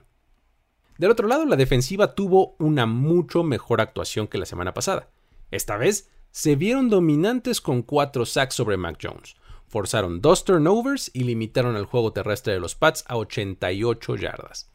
Del 0.98 1.12
otro 1.12 1.28
lado, 1.28 1.46
la 1.46 1.58
defensiva 1.58 2.16
tuvo 2.16 2.56
una 2.58 2.88
mucho 2.88 3.44
mejor 3.44 3.82
actuación 3.82 4.28
que 4.28 4.40
la 4.40 4.48
semana 4.48 4.74
pasada. 4.74 5.12
Esta 5.52 5.78
vez 5.78 6.10
se 6.36 6.58
vieron 6.58 6.90
dominantes 6.90 7.62
con 7.62 7.82
4 7.82 8.26
sacks 8.26 8.56
sobre 8.56 8.76
Mac 8.76 9.00
Jones, 9.02 9.38
forzaron 9.70 10.20
dos 10.20 10.44
turnovers 10.44 11.10
y 11.14 11.24
limitaron 11.24 11.78
el 11.78 11.86
juego 11.86 12.12
terrestre 12.12 12.52
de 12.52 12.60
los 12.60 12.76
Pats 12.76 13.06
a 13.08 13.16
88 13.16 14.18
yardas. 14.18 14.70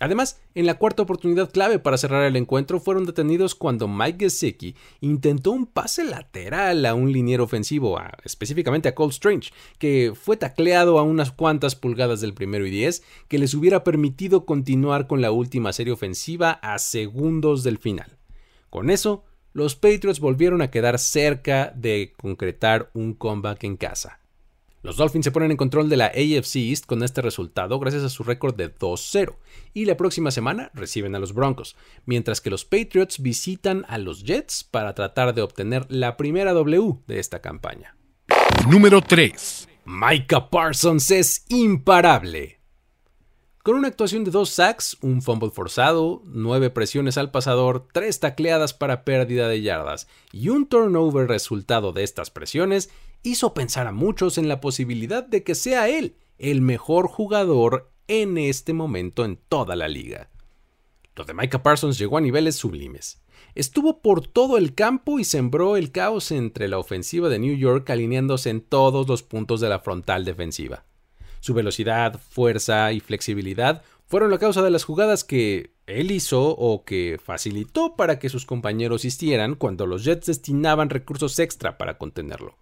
Además, 0.00 0.40
en 0.56 0.66
la 0.66 0.74
cuarta 0.74 1.04
oportunidad 1.04 1.52
clave 1.52 1.78
para 1.78 1.98
cerrar 1.98 2.24
el 2.24 2.34
encuentro 2.34 2.80
fueron 2.80 3.06
detenidos 3.06 3.54
cuando 3.54 3.86
Mike 3.86 4.24
Gesicki 4.24 4.74
intentó 5.00 5.52
un 5.52 5.66
pase 5.66 6.02
lateral 6.02 6.84
a 6.84 6.94
un 6.94 7.12
liniero 7.12 7.44
ofensivo, 7.44 7.96
específicamente 8.24 8.88
a 8.88 8.96
Cole 8.96 9.10
Strange, 9.10 9.52
que 9.78 10.14
fue 10.20 10.36
tacleado 10.36 10.98
a 10.98 11.04
unas 11.04 11.30
cuantas 11.30 11.76
pulgadas 11.76 12.20
del 12.20 12.34
primero 12.34 12.66
y 12.66 12.70
diez, 12.70 13.04
que 13.28 13.38
les 13.38 13.54
hubiera 13.54 13.84
permitido 13.84 14.44
continuar 14.44 15.06
con 15.06 15.20
la 15.20 15.30
última 15.30 15.72
serie 15.72 15.92
ofensiva 15.92 16.50
a 16.50 16.80
segundos 16.80 17.62
del 17.62 17.78
final. 17.78 18.18
Con 18.68 18.90
eso, 18.90 19.22
los 19.52 19.76
Patriots 19.76 20.20
volvieron 20.20 20.62
a 20.62 20.70
quedar 20.70 20.98
cerca 20.98 21.72
de 21.74 22.14
concretar 22.20 22.90
un 22.94 23.14
comeback 23.14 23.64
en 23.64 23.76
casa. 23.76 24.20
Los 24.82 24.96
Dolphins 24.96 25.24
se 25.24 25.32
ponen 25.32 25.50
en 25.50 25.56
control 25.56 25.88
de 25.88 25.96
la 25.96 26.06
AFC 26.06 26.56
East 26.56 26.86
con 26.86 27.02
este 27.02 27.20
resultado 27.20 27.80
gracias 27.80 28.04
a 28.04 28.08
su 28.08 28.22
récord 28.22 28.54
de 28.54 28.72
2-0 28.72 29.34
y 29.74 29.86
la 29.86 29.96
próxima 29.96 30.30
semana 30.30 30.70
reciben 30.72 31.16
a 31.16 31.18
los 31.18 31.34
Broncos, 31.34 31.76
mientras 32.06 32.40
que 32.40 32.50
los 32.50 32.64
Patriots 32.64 33.20
visitan 33.20 33.84
a 33.88 33.98
los 33.98 34.22
Jets 34.22 34.62
para 34.62 34.94
tratar 34.94 35.34
de 35.34 35.42
obtener 35.42 35.84
la 35.88 36.16
primera 36.16 36.52
W 36.52 37.00
de 37.08 37.18
esta 37.18 37.40
campaña. 37.40 37.96
Número 38.70 39.00
3. 39.00 39.68
Micah 39.84 40.48
Parsons 40.48 41.10
es 41.10 41.44
imparable. 41.48 42.57
Con 43.62 43.76
una 43.76 43.88
actuación 43.88 44.24
de 44.24 44.30
dos 44.30 44.50
sacks, 44.50 44.96
un 45.00 45.20
fumble 45.20 45.50
forzado, 45.50 46.22
nueve 46.24 46.70
presiones 46.70 47.18
al 47.18 47.30
pasador, 47.30 47.86
tres 47.92 48.20
tacleadas 48.20 48.72
para 48.72 49.04
pérdida 49.04 49.48
de 49.48 49.60
yardas 49.60 50.08
y 50.32 50.48
un 50.48 50.66
turnover 50.66 51.28
resultado 51.28 51.92
de 51.92 52.04
estas 52.04 52.30
presiones, 52.30 52.88
hizo 53.22 53.54
pensar 53.54 53.86
a 53.86 53.92
muchos 53.92 54.38
en 54.38 54.48
la 54.48 54.60
posibilidad 54.60 55.24
de 55.24 55.42
que 55.42 55.54
sea 55.54 55.88
él 55.88 56.16
el 56.38 56.62
mejor 56.62 57.08
jugador 57.08 57.90
en 58.06 58.38
este 58.38 58.72
momento 58.72 59.24
en 59.24 59.36
toda 59.48 59.76
la 59.76 59.88
liga. 59.88 60.30
Lo 61.16 61.24
de 61.24 61.34
Micah 61.34 61.62
Parsons 61.62 61.98
llegó 61.98 62.16
a 62.16 62.22
niveles 62.22 62.56
sublimes. 62.56 63.20
Estuvo 63.54 64.00
por 64.00 64.26
todo 64.26 64.56
el 64.56 64.74
campo 64.74 65.18
y 65.18 65.24
sembró 65.24 65.76
el 65.76 65.90
caos 65.90 66.30
entre 66.30 66.68
la 66.68 66.78
ofensiva 66.78 67.28
de 67.28 67.40
New 67.40 67.56
York 67.56 67.90
alineándose 67.90 68.50
en 68.50 68.60
todos 68.60 69.08
los 69.08 69.24
puntos 69.24 69.60
de 69.60 69.68
la 69.68 69.80
frontal 69.80 70.24
defensiva. 70.24 70.84
Su 71.48 71.54
velocidad, 71.54 72.20
fuerza 72.28 72.92
y 72.92 73.00
flexibilidad 73.00 73.82
fueron 74.06 74.30
la 74.30 74.36
causa 74.36 74.60
de 74.60 74.68
las 74.68 74.84
jugadas 74.84 75.24
que 75.24 75.72
él 75.86 76.10
hizo 76.10 76.50
o 76.50 76.84
que 76.84 77.18
facilitó 77.24 77.96
para 77.96 78.18
que 78.18 78.28
sus 78.28 78.44
compañeros 78.44 79.06
hicieran 79.06 79.54
cuando 79.54 79.86
los 79.86 80.04
Jets 80.04 80.26
destinaban 80.26 80.90
recursos 80.90 81.38
extra 81.38 81.78
para 81.78 81.96
contenerlo. 81.96 82.58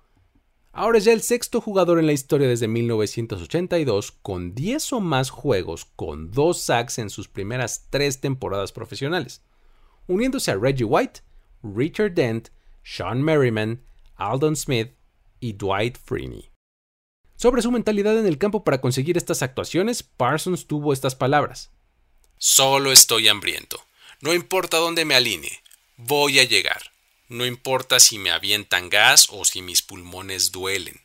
Ahora 0.71 0.99
es 0.99 1.05
ya 1.05 1.13
el 1.13 1.23
sexto 1.23 1.61
jugador 1.61 1.99
en 1.99 2.07
la 2.07 2.13
historia 2.13 2.47
desde 2.47 2.69
1982 2.69 4.13
con 4.23 4.55
10 4.55 4.93
o 4.93 5.01
más 5.01 5.31
juegos 5.31 5.87
con 5.97 6.31
dos 6.31 6.61
sacks 6.61 7.01
en 7.01 7.11
sus 7.11 7.27
primeras 7.27 7.89
tres 7.91 8.21
temporadas 8.21 8.71
profesionales, 8.71 9.43
uniéndose 10.07 10.53
a 10.53 10.57
Reggie 10.57 10.85
White, 10.85 11.23
Richard 11.65 12.15
Dent, 12.15 12.51
Sean 12.85 13.21
Merriman, 13.21 13.83
Aldon 14.15 14.55
Smith 14.55 14.93
y 15.41 15.55
Dwight 15.55 15.99
Freeney. 15.99 16.56
Sobre 17.37 17.61
su 17.61 17.71
mentalidad 17.71 18.19
en 18.19 18.27
el 18.27 18.39
campo 18.39 18.65
para 18.65 18.81
conseguir 18.81 19.19
estas 19.19 19.43
actuaciones, 19.43 20.03
Parsons 20.03 20.67
tuvo 20.67 20.93
estas 20.93 21.15
palabras. 21.15 21.71
Solo 22.39 22.93
estoy 22.93 23.29
hambriento. 23.29 23.85
No 24.21 24.33
importa 24.33 24.79
dónde 24.79 25.05
me 25.05 25.15
alinee, 25.15 25.63
voy 25.97 26.39
a 26.39 26.45
llegar. 26.45 26.93
No 27.29 27.45
importa 27.45 28.01
si 28.01 28.19
me 28.19 28.31
avientan 28.31 28.89
gas 28.89 29.27
o 29.31 29.45
si 29.45 29.61
mis 29.61 29.83
pulmones 29.83 30.53
duelen. 30.53 31.01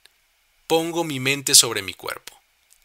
Pongo 0.67 1.03
mi 1.03 1.19
mente 1.19 1.53
sobre 1.53 1.81
mi 1.81 1.93
cuerpo. 1.93 2.33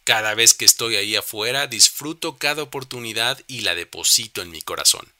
Cada 0.02 0.34
vez 0.34 0.54
que 0.54 0.64
estoy 0.64 0.96
ahí 0.96 1.14
afuera, 1.14 1.66
disfruto 1.66 2.38
cada 2.38 2.62
oportunidad 2.62 3.40
y 3.46 3.60
la 3.60 3.74
deposito 3.74 4.42
en 4.42 4.50
mi 4.50 4.62
corazón. 4.62 5.12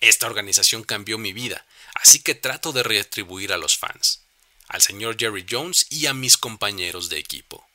Esta 0.00 0.26
organización 0.26 0.84
cambió 0.84 1.18
mi 1.18 1.32
vida, 1.32 1.66
así 1.94 2.20
que 2.20 2.34
trato 2.34 2.72
de 2.72 2.82
retribuir 2.82 3.52
a 3.52 3.58
los 3.58 3.76
fans, 3.76 4.22
al 4.68 4.80
señor 4.80 5.16
Jerry 5.18 5.44
Jones 5.48 5.86
y 5.90 6.06
a 6.06 6.14
mis 6.14 6.36
compañeros 6.36 7.08
de 7.08 7.18
equipo. 7.18 7.66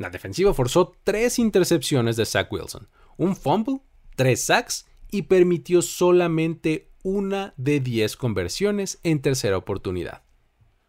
La 0.00 0.08
defensiva 0.08 0.54
forzó 0.54 0.94
tres 1.04 1.38
intercepciones 1.38 2.16
de 2.16 2.24
Zach 2.24 2.50
Wilson, 2.50 2.88
un 3.18 3.36
fumble, 3.36 3.82
tres 4.16 4.46
sacks 4.46 4.86
y 5.10 5.22
permitió 5.22 5.82
solamente 5.82 6.90
una 7.02 7.52
de 7.58 7.80
10 7.80 8.16
conversiones 8.16 8.98
en 9.02 9.20
tercera 9.20 9.58
oportunidad. 9.58 10.22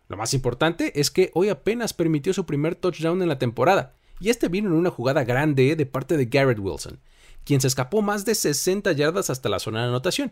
Lo 0.07 0.15
más 0.15 0.33
importante 0.33 0.97
es 0.97 1.11
que 1.11 1.29
hoy 1.33 1.49
apenas 1.49 1.91
permitió 1.91 2.31
su 2.31 2.45
primer 2.45 2.75
touchdown 2.75 3.21
en 3.21 3.27
la 3.27 3.37
temporada, 3.37 3.97
y 4.21 4.29
este 4.29 4.47
vino 4.47 4.69
en 4.69 4.75
una 4.75 4.91
jugada 4.91 5.25
grande 5.25 5.75
de 5.75 5.85
parte 5.85 6.15
de 6.15 6.27
Garrett 6.27 6.59
Wilson, 6.59 7.01
quien 7.43 7.59
se 7.59 7.67
escapó 7.67 8.01
más 8.01 8.23
de 8.23 8.33
60 8.33 8.93
yardas 8.93 9.29
hasta 9.29 9.49
la 9.49 9.59
zona 9.59 9.81
de 9.81 9.89
anotación. 9.89 10.31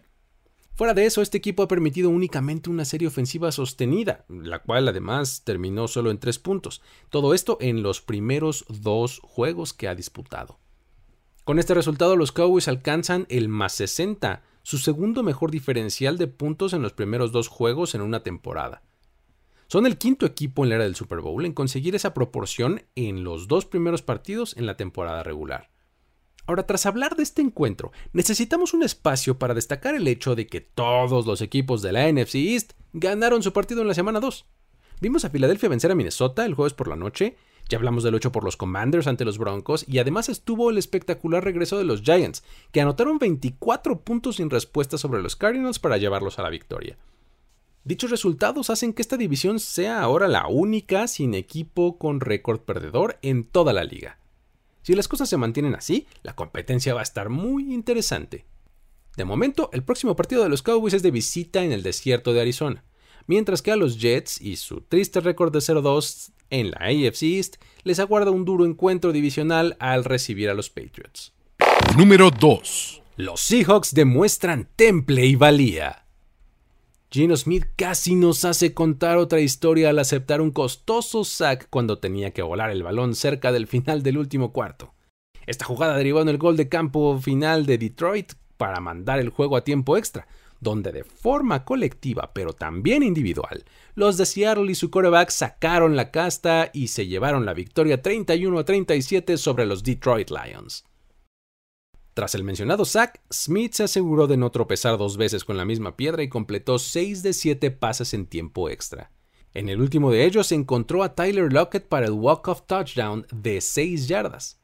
Fuera 0.79 0.93
de 0.93 1.05
eso, 1.05 1.21
este 1.21 1.37
equipo 1.37 1.61
ha 1.61 1.67
permitido 1.67 2.09
únicamente 2.09 2.69
una 2.69 2.85
serie 2.85 3.09
ofensiva 3.09 3.51
sostenida, 3.51 4.23
la 4.29 4.59
cual 4.59 4.87
además 4.87 5.41
terminó 5.43 5.89
solo 5.89 6.09
en 6.09 6.19
3 6.19 6.39
puntos. 6.39 6.81
Todo 7.09 7.33
esto 7.33 7.57
en 7.59 7.83
los 7.83 7.99
primeros 7.99 8.63
dos 8.69 9.19
juegos 9.21 9.73
que 9.73 9.89
ha 9.89 9.95
disputado. 9.95 10.57
Con 11.43 11.59
este 11.59 11.73
resultado, 11.73 12.15
los 12.15 12.31
Cowboys 12.31 12.69
alcanzan 12.69 13.25
el 13.27 13.49
más 13.49 13.73
60 13.73 14.41
su 14.63 14.77
segundo 14.77 15.21
mejor 15.21 15.51
diferencial 15.51 16.17
de 16.17 16.27
puntos 16.27 16.71
en 16.71 16.81
los 16.81 16.93
primeros 16.93 17.33
dos 17.33 17.49
juegos 17.49 17.93
en 17.93 17.99
una 17.99 18.23
temporada. 18.23 18.81
Son 19.67 19.85
el 19.85 19.97
quinto 19.97 20.25
equipo 20.25 20.63
en 20.63 20.69
la 20.69 20.75
era 20.75 20.85
del 20.85 20.95
Super 20.95 21.19
Bowl 21.19 21.45
en 21.45 21.51
conseguir 21.51 21.93
esa 21.93 22.13
proporción 22.13 22.83
en 22.95 23.25
los 23.25 23.49
dos 23.49 23.65
primeros 23.65 24.01
partidos 24.01 24.55
en 24.55 24.65
la 24.65 24.77
temporada 24.77 25.23
regular. 25.23 25.71
Ahora, 26.49 26.65
tras 26.65 26.87
hablar 26.87 27.15
de 27.15 27.21
este 27.21 27.43
encuentro, 27.43 27.91
necesitamos 28.11 28.73
un 28.73 28.81
espacio 28.81 29.37
para 29.37 29.53
destacar 29.53 29.93
el 29.93 30.07
hecho 30.07 30.33
de 30.33 30.47
que 30.47 30.61
todos 30.61 31.27
los 31.27 31.41
equipos 31.43 31.83
de 31.83 31.91
la 31.91 32.11
NFC 32.11 32.37
East 32.37 32.71
ganaron 32.91 33.43
su 33.43 33.53
partido 33.53 33.83
en 33.83 33.87
la 33.87 33.93
semana 33.93 34.19
2. 34.19 34.47
Vimos 34.99 35.23
a 35.23 35.29
Filadelfia 35.29 35.69
vencer 35.69 35.91
a 35.91 35.95
Minnesota 35.95 36.47
el 36.47 36.55
jueves 36.55 36.73
por 36.73 36.87
la 36.87 36.95
noche, 36.95 37.37
ya 37.69 37.77
hablamos 37.77 38.03
del 38.03 38.15
8 38.15 38.31
por 38.31 38.43
los 38.43 38.57
Commanders 38.57 39.05
ante 39.05 39.25
los 39.25 39.37
Broncos 39.37 39.85
y 39.87 39.99
además 39.99 40.27
estuvo 40.27 40.71
el 40.71 40.79
espectacular 40.79 41.43
regreso 41.43 41.77
de 41.77 41.83
los 41.83 42.01
Giants, 42.01 42.43
que 42.71 42.81
anotaron 42.81 43.19
24 43.19 44.01
puntos 44.01 44.37
sin 44.37 44.49
respuesta 44.49 44.97
sobre 44.97 45.21
los 45.21 45.35
Cardinals 45.35 45.77
para 45.77 45.97
llevarlos 45.97 46.39
a 46.39 46.41
la 46.41 46.49
victoria. 46.49 46.97
Dichos 47.83 48.09
resultados 48.09 48.71
hacen 48.71 48.93
que 48.93 49.03
esta 49.03 49.17
división 49.17 49.59
sea 49.59 50.01
ahora 50.01 50.27
la 50.27 50.47
única 50.47 51.07
sin 51.07 51.35
equipo 51.35 51.99
con 51.99 52.19
récord 52.19 52.61
perdedor 52.61 53.19
en 53.21 53.43
toda 53.43 53.71
la 53.71 53.83
liga. 53.83 54.18
Si 54.81 54.95
las 54.95 55.07
cosas 55.07 55.29
se 55.29 55.37
mantienen 55.37 55.75
así, 55.75 56.07
la 56.23 56.35
competencia 56.35 56.93
va 56.93 57.01
a 57.01 57.03
estar 57.03 57.29
muy 57.29 57.73
interesante. 57.73 58.45
De 59.17 59.25
momento, 59.25 59.69
el 59.73 59.83
próximo 59.83 60.15
partido 60.15 60.43
de 60.43 60.49
los 60.49 60.61
Cowboys 60.61 60.93
es 60.93 61.03
de 61.03 61.11
visita 61.11 61.63
en 61.63 61.71
el 61.71 61.83
desierto 61.83 62.33
de 62.33 62.41
Arizona, 62.41 62.85
mientras 63.27 63.61
que 63.61 63.71
a 63.71 63.75
los 63.75 63.99
Jets 63.99 64.39
y 64.39 64.55
su 64.55 64.81
triste 64.81 65.19
récord 65.19 65.51
de 65.51 65.59
0-2 65.59 66.31
en 66.49 66.71
la 66.71 66.77
AFC 66.77 67.23
East 67.23 67.55
les 67.83 67.99
aguarda 67.99 68.31
un 68.31 68.45
duro 68.45 68.65
encuentro 68.65 69.11
divisional 69.11 69.75
al 69.79 70.05
recibir 70.05 70.49
a 70.49 70.53
los 70.53 70.69
Patriots. 70.69 71.33
Número 71.97 72.31
2. 72.31 73.01
Los 73.17 73.41
Seahawks 73.41 73.93
demuestran 73.93 74.69
temple 74.75 75.25
y 75.25 75.35
valía. 75.35 76.05
Gino 77.11 77.35
Smith 77.35 77.65
casi 77.75 78.13
nos 78.13 78.45
hace 78.45 78.75
contar 78.75 79.17
otra 79.17 79.39
historia 79.39 79.89
al 79.89 79.97
aceptar 79.97 80.41
un 80.41 80.51
costoso 80.51 81.23
sack 81.23 81.67
cuando 81.71 81.97
tenía 81.97 82.33
que 82.33 82.43
volar 82.43 82.69
el 82.69 82.83
balón 82.83 83.15
cerca 83.15 83.51
del 83.51 83.65
final 83.65 84.03
del 84.03 84.19
último 84.19 84.53
cuarto. 84.53 84.93
Esta 85.47 85.65
jugada 85.65 85.97
derivó 85.97 86.21
en 86.21 86.29
el 86.29 86.37
gol 86.37 86.55
de 86.55 86.69
campo 86.69 87.17
final 87.19 87.65
de 87.65 87.79
Detroit 87.79 88.33
para 88.57 88.79
mandar 88.79 89.17
el 89.17 89.29
juego 89.29 89.57
a 89.57 89.63
tiempo 89.63 89.97
extra, 89.97 90.27
donde 90.59 90.91
de 90.91 91.03
forma 91.03 91.65
colectiva 91.65 92.29
pero 92.31 92.53
también 92.53 93.01
individual, 93.01 93.65
los 93.95 94.17
de 94.17 94.27
Seattle 94.27 94.71
y 94.71 94.75
su 94.75 94.91
coreback 94.91 95.31
sacaron 95.31 95.95
la 95.95 96.11
casta 96.11 96.69
y 96.73 96.89
se 96.89 97.07
llevaron 97.07 97.43
la 97.43 97.55
victoria 97.55 98.03
31 98.03 98.59
a 98.59 98.65
37 98.65 99.37
sobre 99.37 99.65
los 99.65 99.81
Detroit 99.81 100.29
Lions. 100.29 100.85
Tras 102.19 102.35
el 102.35 102.43
mencionado 102.43 102.83
sack, 102.83 103.21
Smith 103.31 103.71
se 103.71 103.83
aseguró 103.83 104.27
de 104.27 104.35
no 104.35 104.51
tropezar 104.51 104.97
dos 104.97 105.15
veces 105.15 105.45
con 105.45 105.55
la 105.55 105.63
misma 105.63 105.95
piedra 105.95 106.21
y 106.21 106.27
completó 106.27 106.77
6 106.77 107.23
de 107.23 107.31
7 107.31 107.71
pases 107.71 108.13
en 108.13 108.25
tiempo 108.25 108.69
extra. 108.69 109.09
En 109.53 109.69
el 109.69 109.79
último 109.79 110.11
de 110.11 110.25
ellos 110.25 110.51
encontró 110.51 111.03
a 111.03 111.15
Tyler 111.15 111.53
Lockett 111.53 111.87
para 111.87 112.07
el 112.07 112.11
walk-off 112.11 112.63
touchdown 112.67 113.25
de 113.31 113.61
6 113.61 114.09
yardas. 114.09 114.59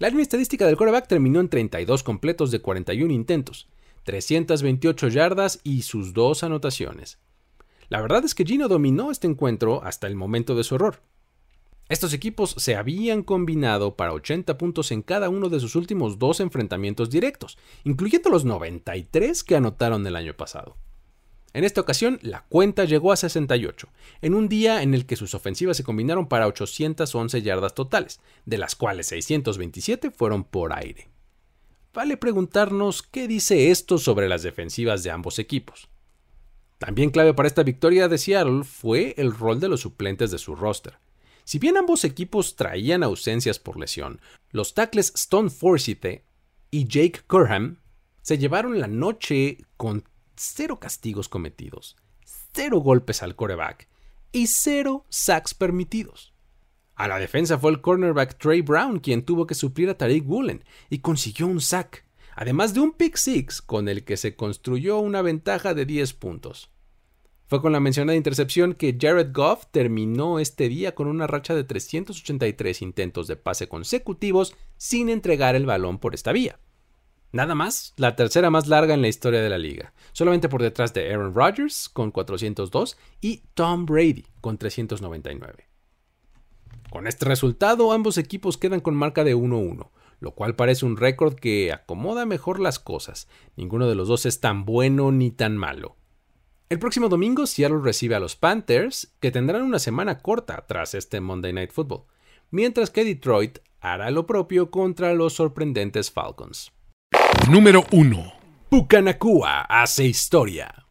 La 0.00 0.08
línea 0.08 0.24
estadística 0.24 0.66
del 0.66 0.76
coreback 0.76 1.06
terminó 1.06 1.38
en 1.38 1.48
32 1.48 2.02
completos 2.02 2.50
de 2.50 2.58
41 2.58 3.12
intentos, 3.12 3.68
328 4.02 5.06
yardas 5.06 5.60
y 5.62 5.82
sus 5.82 6.12
dos 6.12 6.42
anotaciones. 6.42 7.20
La 7.88 8.00
verdad 8.00 8.24
es 8.24 8.34
que 8.34 8.44
Gino 8.44 8.66
dominó 8.66 9.12
este 9.12 9.28
encuentro 9.28 9.80
hasta 9.84 10.08
el 10.08 10.16
momento 10.16 10.56
de 10.56 10.64
su 10.64 10.74
error. 10.74 11.02
Estos 11.88 12.12
equipos 12.12 12.56
se 12.58 12.74
habían 12.74 13.22
combinado 13.22 13.94
para 13.94 14.12
80 14.12 14.58
puntos 14.58 14.90
en 14.90 15.02
cada 15.02 15.28
uno 15.28 15.48
de 15.48 15.60
sus 15.60 15.76
últimos 15.76 16.18
dos 16.18 16.40
enfrentamientos 16.40 17.10
directos, 17.10 17.58
incluyendo 17.84 18.28
los 18.28 18.44
93 18.44 19.44
que 19.44 19.54
anotaron 19.54 20.04
el 20.04 20.16
año 20.16 20.36
pasado. 20.36 20.76
En 21.52 21.62
esta 21.64 21.80
ocasión, 21.80 22.18
la 22.22 22.44
cuenta 22.48 22.84
llegó 22.84 23.12
a 23.12 23.16
68, 23.16 23.88
en 24.20 24.34
un 24.34 24.48
día 24.48 24.82
en 24.82 24.94
el 24.94 25.06
que 25.06 25.16
sus 25.16 25.34
ofensivas 25.34 25.76
se 25.76 25.84
combinaron 25.84 26.26
para 26.26 26.48
811 26.48 27.40
yardas 27.40 27.74
totales, 27.74 28.20
de 28.44 28.58
las 28.58 28.74
cuales 28.74 29.06
627 29.06 30.10
fueron 30.10 30.44
por 30.44 30.72
aire. 30.74 31.08
Vale 31.94 32.18
preguntarnos 32.18 33.00
qué 33.00 33.26
dice 33.26 33.70
esto 33.70 33.96
sobre 33.96 34.28
las 34.28 34.42
defensivas 34.42 35.02
de 35.02 35.12
ambos 35.12 35.38
equipos. 35.38 35.88
También 36.76 37.10
clave 37.10 37.32
para 37.32 37.46
esta 37.46 37.62
victoria 37.62 38.08
de 38.08 38.18
Seattle 38.18 38.64
fue 38.64 39.14
el 39.16 39.32
rol 39.32 39.60
de 39.60 39.68
los 39.68 39.80
suplentes 39.80 40.30
de 40.30 40.36
su 40.36 40.56
roster. 40.56 40.98
Si 41.46 41.60
bien 41.60 41.76
ambos 41.76 42.04
equipos 42.04 42.56
traían 42.56 43.04
ausencias 43.04 43.60
por 43.60 43.78
lesión, 43.78 44.20
los 44.50 44.74
tackles 44.74 45.12
Stone 45.14 45.48
Forsythe 45.48 46.24
y 46.72 46.88
Jake 46.88 47.20
Curham 47.28 47.78
se 48.20 48.36
llevaron 48.36 48.80
la 48.80 48.88
noche 48.88 49.58
con 49.76 50.02
cero 50.34 50.80
castigos 50.80 51.28
cometidos, 51.28 51.96
cero 52.52 52.78
golpes 52.80 53.22
al 53.22 53.36
coreback 53.36 53.88
y 54.32 54.48
cero 54.48 55.06
sacks 55.08 55.54
permitidos. 55.54 56.34
A 56.96 57.06
la 57.06 57.20
defensa 57.20 57.56
fue 57.60 57.70
el 57.70 57.80
cornerback 57.80 58.38
Trey 58.38 58.60
Brown 58.62 58.98
quien 58.98 59.24
tuvo 59.24 59.46
que 59.46 59.54
suplir 59.54 59.88
a 59.88 59.96
Tariq 59.96 60.28
Woolen 60.28 60.64
y 60.90 60.98
consiguió 60.98 61.46
un 61.46 61.60
sack, 61.60 62.04
además 62.34 62.74
de 62.74 62.80
un 62.80 62.90
pick 62.90 63.16
six 63.16 63.62
con 63.62 63.88
el 63.88 64.02
que 64.02 64.16
se 64.16 64.34
construyó 64.34 64.98
una 64.98 65.22
ventaja 65.22 65.74
de 65.74 65.86
10 65.86 66.12
puntos. 66.14 66.72
Fue 67.48 67.62
con 67.62 67.70
la 67.72 67.78
mencionada 67.78 68.16
intercepción 68.16 68.74
que 68.74 68.96
Jared 69.00 69.32
Goff 69.32 69.66
terminó 69.70 70.40
este 70.40 70.68
día 70.68 70.96
con 70.96 71.06
una 71.06 71.28
racha 71.28 71.54
de 71.54 71.62
383 71.62 72.82
intentos 72.82 73.28
de 73.28 73.36
pase 73.36 73.68
consecutivos 73.68 74.54
sin 74.76 75.08
entregar 75.08 75.54
el 75.54 75.64
balón 75.64 75.98
por 75.98 76.14
esta 76.14 76.32
vía. 76.32 76.58
Nada 77.30 77.54
más, 77.54 77.94
la 77.96 78.16
tercera 78.16 78.50
más 78.50 78.66
larga 78.66 78.94
en 78.94 79.02
la 79.02 79.08
historia 79.08 79.42
de 79.42 79.48
la 79.48 79.58
liga, 79.58 79.92
solamente 80.12 80.48
por 80.48 80.60
detrás 80.60 80.92
de 80.92 81.12
Aaron 81.12 81.34
Rodgers 81.34 81.88
con 81.88 82.10
402 82.10 82.96
y 83.20 83.42
Tom 83.54 83.86
Brady 83.86 84.26
con 84.40 84.58
399. 84.58 85.68
Con 86.90 87.06
este 87.06 87.26
resultado, 87.26 87.92
ambos 87.92 88.18
equipos 88.18 88.56
quedan 88.56 88.80
con 88.80 88.96
marca 88.96 89.22
de 89.22 89.36
1-1, 89.36 89.90
lo 90.18 90.30
cual 90.32 90.56
parece 90.56 90.84
un 90.84 90.96
récord 90.96 91.34
que 91.34 91.72
acomoda 91.72 92.26
mejor 92.26 92.58
las 92.58 92.78
cosas. 92.80 93.28
Ninguno 93.54 93.86
de 93.86 93.94
los 93.94 94.08
dos 94.08 94.26
es 94.26 94.40
tan 94.40 94.64
bueno 94.64 95.12
ni 95.12 95.30
tan 95.30 95.56
malo. 95.56 95.96
El 96.68 96.80
próximo 96.80 97.08
domingo 97.08 97.46
Seattle 97.46 97.78
recibe 97.80 98.16
a 98.16 98.20
los 98.20 98.34
Panthers, 98.34 99.14
que 99.20 99.30
tendrán 99.30 99.62
una 99.62 99.78
semana 99.78 100.18
corta 100.18 100.66
tras 100.66 100.94
este 100.94 101.20
Monday 101.20 101.52
Night 101.52 101.70
Football, 101.70 102.06
mientras 102.50 102.90
que 102.90 103.04
Detroit 103.04 103.60
hará 103.80 104.10
lo 104.10 104.26
propio 104.26 104.72
contra 104.72 105.14
los 105.14 105.34
sorprendentes 105.34 106.10
Falcons. 106.10 106.72
Número 107.48 107.84
1. 107.92 108.32
Pucanacua 108.68 109.60
hace 109.60 110.06
historia. 110.06 110.88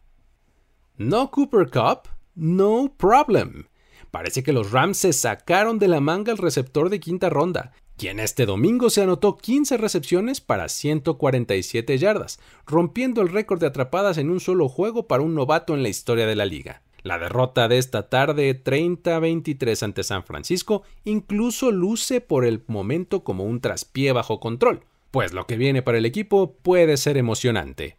No 0.96 1.30
Cooper 1.30 1.68
Cup, 1.68 2.08
no 2.34 2.94
problem. 2.96 3.66
Parece 4.10 4.42
que 4.42 4.54
los 4.54 4.72
Rams 4.72 4.96
se 4.96 5.12
sacaron 5.12 5.78
de 5.78 5.88
la 5.88 6.00
manga 6.00 6.32
el 6.32 6.38
receptor 6.38 6.88
de 6.88 7.00
quinta 7.00 7.28
ronda 7.28 7.74
quien 7.96 8.20
este 8.20 8.46
domingo 8.46 8.90
se 8.90 9.02
anotó 9.02 9.36
15 9.38 9.76
recepciones 9.78 10.40
para 10.40 10.68
147 10.68 11.98
yardas, 11.98 12.38
rompiendo 12.66 13.22
el 13.22 13.28
récord 13.28 13.60
de 13.60 13.66
atrapadas 13.66 14.18
en 14.18 14.30
un 14.30 14.40
solo 14.40 14.68
juego 14.68 15.06
para 15.06 15.22
un 15.22 15.34
novato 15.34 15.74
en 15.74 15.82
la 15.82 15.88
historia 15.88 16.26
de 16.26 16.36
la 16.36 16.44
liga. 16.44 16.82
La 17.02 17.18
derrota 17.18 17.68
de 17.68 17.78
esta 17.78 18.08
tarde 18.08 18.62
30-23 18.62 19.82
ante 19.82 20.02
San 20.02 20.24
Francisco 20.24 20.82
incluso 21.04 21.70
luce 21.70 22.20
por 22.20 22.44
el 22.44 22.64
momento 22.66 23.22
como 23.22 23.44
un 23.44 23.60
traspié 23.60 24.12
bajo 24.12 24.40
control, 24.40 24.82
pues 25.10 25.32
lo 25.32 25.46
que 25.46 25.56
viene 25.56 25.82
para 25.82 25.98
el 25.98 26.04
equipo 26.04 26.56
puede 26.62 26.96
ser 26.96 27.16
emocionante. 27.16 27.96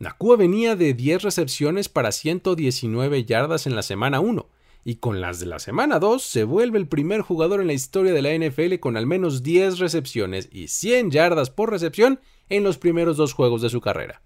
Nakua 0.00 0.36
venía 0.36 0.76
de 0.76 0.92
10 0.92 1.22
recepciones 1.22 1.88
para 1.88 2.10
119 2.10 3.24
yardas 3.24 3.66
en 3.66 3.76
la 3.76 3.82
semana 3.82 4.20
1, 4.20 4.48
y 4.84 4.96
con 4.96 5.20
las 5.20 5.40
de 5.40 5.46
la 5.46 5.58
semana 5.58 5.98
2 5.98 6.22
se 6.22 6.44
vuelve 6.44 6.78
el 6.78 6.88
primer 6.88 7.20
jugador 7.20 7.60
en 7.60 7.66
la 7.66 7.72
historia 7.72 8.12
de 8.12 8.22
la 8.22 8.34
NFL 8.34 8.76
con 8.80 8.96
al 8.96 9.06
menos 9.06 9.42
10 9.42 9.78
recepciones 9.78 10.48
y 10.50 10.68
100 10.68 11.10
yardas 11.10 11.50
por 11.50 11.70
recepción 11.70 12.20
en 12.48 12.64
los 12.64 12.78
primeros 12.78 13.16
dos 13.16 13.32
juegos 13.32 13.62
de 13.62 13.70
su 13.70 13.80
carrera. 13.80 14.22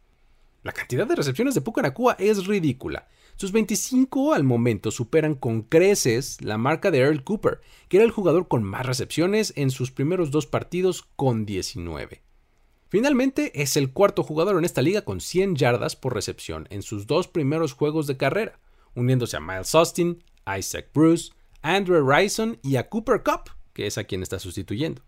La 0.63 0.73
cantidad 0.73 1.07
de 1.07 1.17
recepciones 1.17 1.55
de 1.55 1.61
Pucanacua 1.61 2.17
es 2.19 2.47
ridícula. 2.47 3.07
Sus 3.37 3.53
25 3.53 4.33
al 4.33 4.45
momento 4.45 4.91
superan 4.91 5.35
con 5.35 5.63
creces 5.63 6.41
la 6.41 6.57
marca 6.57 6.91
de 6.91 7.01
Earl 7.01 7.23
Cooper, 7.25 7.61
que 7.89 7.99
era 7.99 8.05
el 8.07 8.13
jugador 8.13 8.49
con 8.49 8.63
más 8.63 8.87
recepciones 8.87 9.53
en 9.57 9.71
sus 9.71 9.91
primeros 9.91 10.31
dos 10.31 10.47
partidos 10.47 11.03
con 11.17 11.45
19. 11.45 12.23
Finalmente, 12.89 13.61
es 13.61 13.77
el 13.77 13.93
cuarto 13.93 14.23
jugador 14.23 14.57
en 14.57 14.65
esta 14.65 14.81
liga 14.81 15.03
con 15.03 15.21
100 15.21 15.57
yardas 15.57 15.97
por 15.97 16.15
recepción 16.15 16.69
en 16.71 16.83
sus 16.83 17.09
dos 17.09 17.27
primeros 17.27 17.73
juegos 17.73 18.07
de 18.07 18.17
carrera, 18.17 18.61
uniéndose 18.95 19.37
a 19.37 19.41
Miles 19.41 19.75
Austin, 19.75 20.23
Isaac 20.47 20.91
Bruce, 20.93 21.33
Andrew 21.63 22.07
Rison 22.09 22.59
y 22.63 22.77
a 22.77 22.89
Cooper 22.89 23.23
Cup, 23.23 23.51
que 23.73 23.87
es 23.87 23.99
a 23.99 24.05
quien 24.05 24.23
está 24.23 24.39
sustituyendo. 24.39 25.03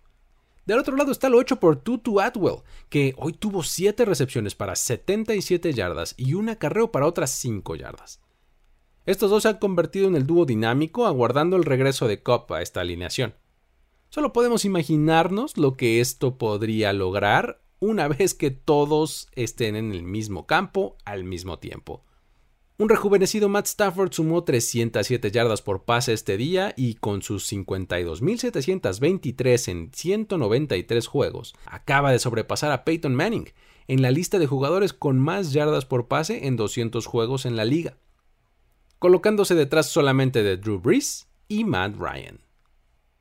Del 0.66 0.80
otro 0.80 0.96
lado 0.96 1.12
está 1.12 1.28
lo 1.28 1.40
hecho 1.40 1.60
por 1.60 1.76
Tutu 1.76 2.20
Atwell, 2.20 2.62
que 2.88 3.14
hoy 3.18 3.32
tuvo 3.32 3.62
7 3.62 4.04
recepciones 4.04 4.54
para 4.54 4.74
77 4.74 5.72
yardas 5.72 6.14
y 6.16 6.34
un 6.34 6.48
acarreo 6.48 6.90
para 6.90 7.06
otras 7.06 7.30
5 7.30 7.76
yardas. 7.76 8.20
Estos 9.04 9.30
dos 9.30 9.44
se 9.44 9.50
han 9.50 9.58
convertido 9.58 10.08
en 10.08 10.16
el 10.16 10.26
dúo 10.26 10.44
dinámico 10.44 11.06
aguardando 11.06 11.56
el 11.56 11.64
regreso 11.64 12.08
de 12.08 12.20
Cup 12.20 12.52
a 12.52 12.62
esta 12.62 12.80
alineación. 12.80 13.34
Solo 14.08 14.32
podemos 14.32 14.64
imaginarnos 14.64 15.56
lo 15.56 15.76
que 15.76 16.00
esto 16.00 16.38
podría 16.38 16.92
lograr 16.92 17.62
una 17.78 18.08
vez 18.08 18.34
que 18.34 18.50
todos 18.50 19.28
estén 19.32 19.76
en 19.76 19.92
el 19.92 20.02
mismo 20.02 20.46
campo 20.46 20.96
al 21.04 21.22
mismo 21.22 21.60
tiempo. 21.60 22.05
Un 22.78 22.90
rejuvenecido 22.90 23.48
Matt 23.48 23.68
Stafford 23.68 24.12
sumó 24.12 24.44
307 24.44 25.30
yardas 25.30 25.62
por 25.62 25.84
pase 25.84 26.12
este 26.12 26.36
día 26.36 26.74
y 26.76 26.96
con 26.96 27.22
sus 27.22 27.50
52.723 27.50 29.68
en 29.68 29.90
193 29.94 31.06
juegos, 31.06 31.54
acaba 31.64 32.12
de 32.12 32.18
sobrepasar 32.18 32.72
a 32.72 32.84
Peyton 32.84 33.14
Manning 33.14 33.48
en 33.86 34.02
la 34.02 34.10
lista 34.10 34.38
de 34.38 34.46
jugadores 34.46 34.92
con 34.92 35.18
más 35.18 35.54
yardas 35.54 35.86
por 35.86 36.06
pase 36.06 36.48
en 36.48 36.56
200 36.56 37.06
juegos 37.06 37.46
en 37.46 37.56
la 37.56 37.64
liga, 37.64 37.96
colocándose 38.98 39.54
detrás 39.54 39.86
solamente 39.86 40.42
de 40.42 40.58
Drew 40.58 40.78
Brees 40.78 41.28
y 41.48 41.64
Matt 41.64 41.96
Ryan. 41.96 42.40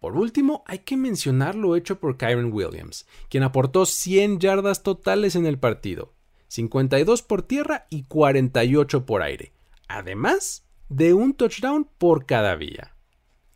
Por 0.01 0.17
último, 0.17 0.65
hay 0.67 0.79
que 0.79 0.97
mencionar 0.97 1.55
lo 1.55 1.77
hecho 1.77 2.01
por 2.01 2.17
Kyron 2.17 2.51
Williams, 2.51 3.07
quien 3.29 3.43
aportó 3.43 3.85
100 3.85 4.39
yardas 4.39 4.83
totales 4.83 5.37
en 5.37 5.45
el 5.45 5.59
partido, 5.59 6.14
52 6.55 7.21
por 7.21 7.41
tierra 7.41 7.85
y 7.89 8.03
48 8.03 9.05
por 9.05 9.21
aire, 9.23 9.51
además 9.89 10.65
de 10.87 11.13
un 11.13 11.33
touchdown 11.33 11.89
por 11.97 12.25
cada 12.25 12.55
vía. 12.55 12.95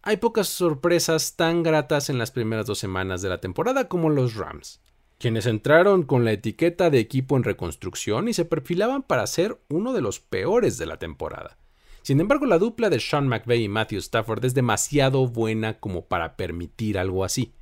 Hay 0.02 0.18
pocas 0.18 0.50
sorpresas 0.50 1.38
tan 1.38 1.64
gratas 1.64 2.10
en 2.10 2.18
las 2.18 2.32
primeras 2.32 2.66
dos 2.66 2.78
semanas 2.78 3.22
de 3.22 3.30
la 3.30 3.40
temporada 3.40 3.88
como 3.88 4.10
los 4.10 4.36
Rams, 4.36 4.82
quienes 5.18 5.46
entraron 5.46 6.04
con 6.04 6.26
la 6.26 6.34
etiqueta 6.34 6.90
de 6.90 7.00
equipo 7.00 7.38
en 7.38 7.44
reconstrucción 7.44 8.28
y 8.28 8.34
se 8.34 8.44
perfilaban 8.44 9.04
para 9.04 9.28
ser 9.28 9.62
uno 9.70 9.94
de 9.94 10.02
los 10.02 10.20
peores 10.20 10.78
de 10.78 10.86
la 10.86 11.00
temporada. 11.00 11.58
Sin 12.02 12.20
embargo, 12.20 12.48
la 12.48 12.58
dupla 12.58 12.90
de 12.90 13.00
Sean 13.00 13.30
McVay 13.30 13.64
y 13.64 13.70
Matthew 13.70 14.00
Stafford 14.00 14.44
es 14.44 14.54
demasiado 14.54 15.26
buena 15.26 15.80
como 15.80 16.06
para 16.06 16.36
permitir 16.36 16.98
algo 16.98 17.24
así. 17.24 17.54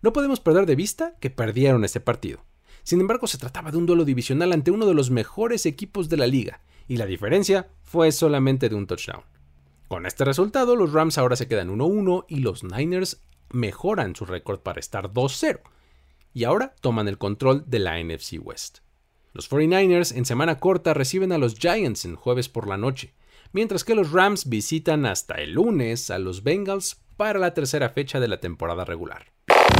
No 0.00 0.14
podemos 0.14 0.40
perder 0.40 0.64
de 0.64 0.76
vista 0.76 1.14
que 1.20 1.28
perdieron 1.28 1.84
este 1.84 2.00
partido. 2.00 2.42
Sin 2.82 3.00
embargo, 3.00 3.26
se 3.26 3.38
trataba 3.38 3.70
de 3.70 3.76
un 3.76 3.86
duelo 3.86 4.04
divisional 4.04 4.52
ante 4.52 4.70
uno 4.70 4.86
de 4.86 4.94
los 4.94 5.10
mejores 5.10 5.66
equipos 5.66 6.08
de 6.08 6.16
la 6.16 6.26
liga, 6.26 6.60
y 6.88 6.96
la 6.96 7.06
diferencia 7.06 7.68
fue 7.82 8.12
solamente 8.12 8.68
de 8.68 8.74
un 8.74 8.86
touchdown. 8.86 9.22
Con 9.88 10.06
este 10.06 10.24
resultado, 10.24 10.74
los 10.74 10.92
Rams 10.92 11.18
ahora 11.18 11.36
se 11.36 11.48
quedan 11.48 11.70
1-1 11.70 12.24
y 12.28 12.36
los 12.36 12.64
Niners 12.64 13.20
mejoran 13.50 14.16
su 14.16 14.24
récord 14.24 14.60
para 14.60 14.80
estar 14.80 15.12
2-0, 15.12 15.60
y 16.34 16.44
ahora 16.44 16.74
toman 16.80 17.08
el 17.08 17.18
control 17.18 17.64
de 17.66 17.78
la 17.78 18.02
NFC 18.02 18.38
West. 18.40 18.78
Los 19.32 19.50
49ers 19.50 20.16
en 20.16 20.24
semana 20.24 20.58
corta 20.58 20.92
reciben 20.92 21.32
a 21.32 21.38
los 21.38 21.54
Giants 21.54 22.04
en 22.04 22.16
jueves 22.16 22.48
por 22.48 22.66
la 22.66 22.76
noche, 22.76 23.14
mientras 23.52 23.84
que 23.84 23.94
los 23.94 24.12
Rams 24.12 24.48
visitan 24.48 25.06
hasta 25.06 25.36
el 25.36 25.52
lunes 25.52 26.10
a 26.10 26.18
los 26.18 26.42
Bengals 26.42 27.00
para 27.16 27.38
la 27.38 27.54
tercera 27.54 27.90
fecha 27.90 28.18
de 28.18 28.28
la 28.28 28.40
temporada 28.40 28.84
regular. 28.84 29.26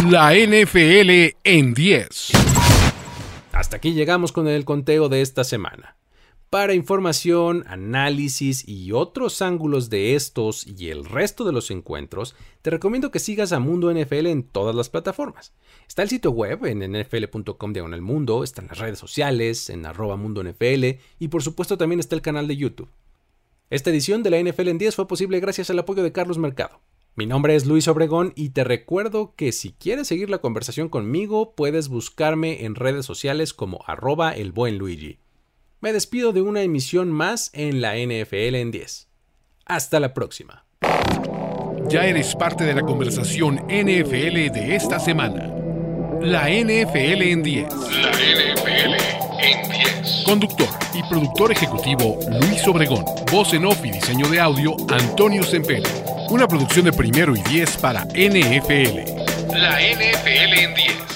La 0.09 0.35
NFL 0.35 1.37
en 1.45 1.75
10. 1.75 2.52
Hasta 3.63 3.77
aquí 3.77 3.93
llegamos 3.95 4.33
con 4.33 4.49
el 4.49 4.65
conteo 4.65 5.09
de 5.09 5.23
esta 5.23 5.45
semana. 5.45 5.97
Para 6.51 6.75
información, 6.75 7.63
análisis 7.69 8.67
y 8.67 8.91
otros 8.91 9.41
ángulos 9.41 9.89
de 9.89 10.17
estos 10.17 10.67
y 10.67 10.91
el 10.91 11.05
resto 11.05 11.45
de 11.45 11.53
los 11.53 11.71
encuentros, 11.71 12.35
te 12.61 12.71
recomiendo 12.71 13.13
que 13.13 13.21
sigas 13.21 13.53
a 13.53 13.61
Mundo 13.61 13.95
NFL 13.95 14.27
en 14.27 14.43
todas 14.43 14.75
las 14.75 14.89
plataformas. 14.89 15.53
Está 15.87 16.03
el 16.03 16.09
sitio 16.09 16.33
web 16.33 16.67
en 16.67 16.81
nfl.com 16.81 17.73
diagonal 17.73 18.03
mundo, 18.03 18.43
están 18.43 18.67
las 18.67 18.79
redes 18.79 18.99
sociales, 18.99 19.71
en 19.71 19.87
arroba 19.87 20.17
mundo 20.17 20.43
NFL 20.43 20.99
y 21.21 21.29
por 21.29 21.45
supuesto 21.45 21.79
también 21.79 22.01
está 22.01 22.17
el 22.17 22.21
canal 22.21 22.49
de 22.49 22.57
YouTube. 22.57 22.91
Esta 23.71 23.91
edición 23.91 24.25
de 24.25 24.31
la 24.31 24.43
NFL 24.43 24.71
en 24.71 24.79
10 24.79 24.97
fue 24.97 25.07
posible 25.07 25.39
gracias 25.39 25.71
al 25.71 25.79
apoyo 25.79 26.03
de 26.03 26.11
Carlos 26.11 26.37
Mercado. 26.37 26.81
Mi 27.15 27.27
nombre 27.27 27.55
es 27.55 27.67
Luis 27.67 27.89
Obregón 27.89 28.33
y 28.37 28.51
te 28.51 28.65
recuerdo 28.65 29.35
que 29.37 29.53
si 29.53 29.73
quieres 29.73 30.09
seguir 30.09 30.31
la 30.31 30.39
conversación 30.39 30.89
conmigo 30.89 31.55
puedes 31.55 31.89
buscarme 31.89 32.65
en 32.65 32.75
redes 32.75 33.05
sociales 33.05 33.53
como 33.53 33.81
arroba 33.87 34.33
el 34.33 34.53
buen 34.53 34.79
Luigi 34.79 35.19
me 35.83 35.93
despido 35.93 36.33
de 36.33 36.41
una 36.41 36.63
emisión 36.63 37.11
más 37.11 37.51
en 37.53 37.81
la 37.81 37.97
NFL 37.97 38.55
en 38.55 38.71
10. 38.71 39.09
Hasta 39.67 39.99
la 39.99 40.15
próxima. 40.15 40.65
Ya 41.89 42.07
eres 42.07 42.37
parte 42.37 42.63
de 42.65 42.73
la 42.73 42.83
conversación 42.83 43.57
NFL 43.67 44.53
de 44.53 44.77
esta 44.77 45.01
semana. 45.01 45.53
La 46.21 46.49
NFL 46.49 47.23
en 47.23 47.43
10. 47.43 47.75
La 48.01 48.13
NFL 48.13 48.95
en 49.41 49.71
10. 49.71 50.23
Conductor 50.25 50.69
y 50.95 51.03
productor 51.03 51.51
ejecutivo 51.51 52.21
Luis 52.31 52.65
Obregón. 52.69 53.05
Voz 53.33 53.53
en 53.53 53.65
off 53.65 53.85
y 53.85 53.91
diseño 53.91 54.29
de 54.29 54.39
audio 54.39 54.77
Antonio 54.89 55.43
Sempere. 55.43 55.83
Una 56.33 56.49
producción 56.49 56.87
de 56.87 56.95
primero 56.95 57.37
y 57.37 57.43
10 57.43 57.77
para 57.77 58.07
NFL. 58.07 59.53
La 59.55 59.79
NFL 59.83 60.55
en 60.55 60.75
10. 60.75 61.12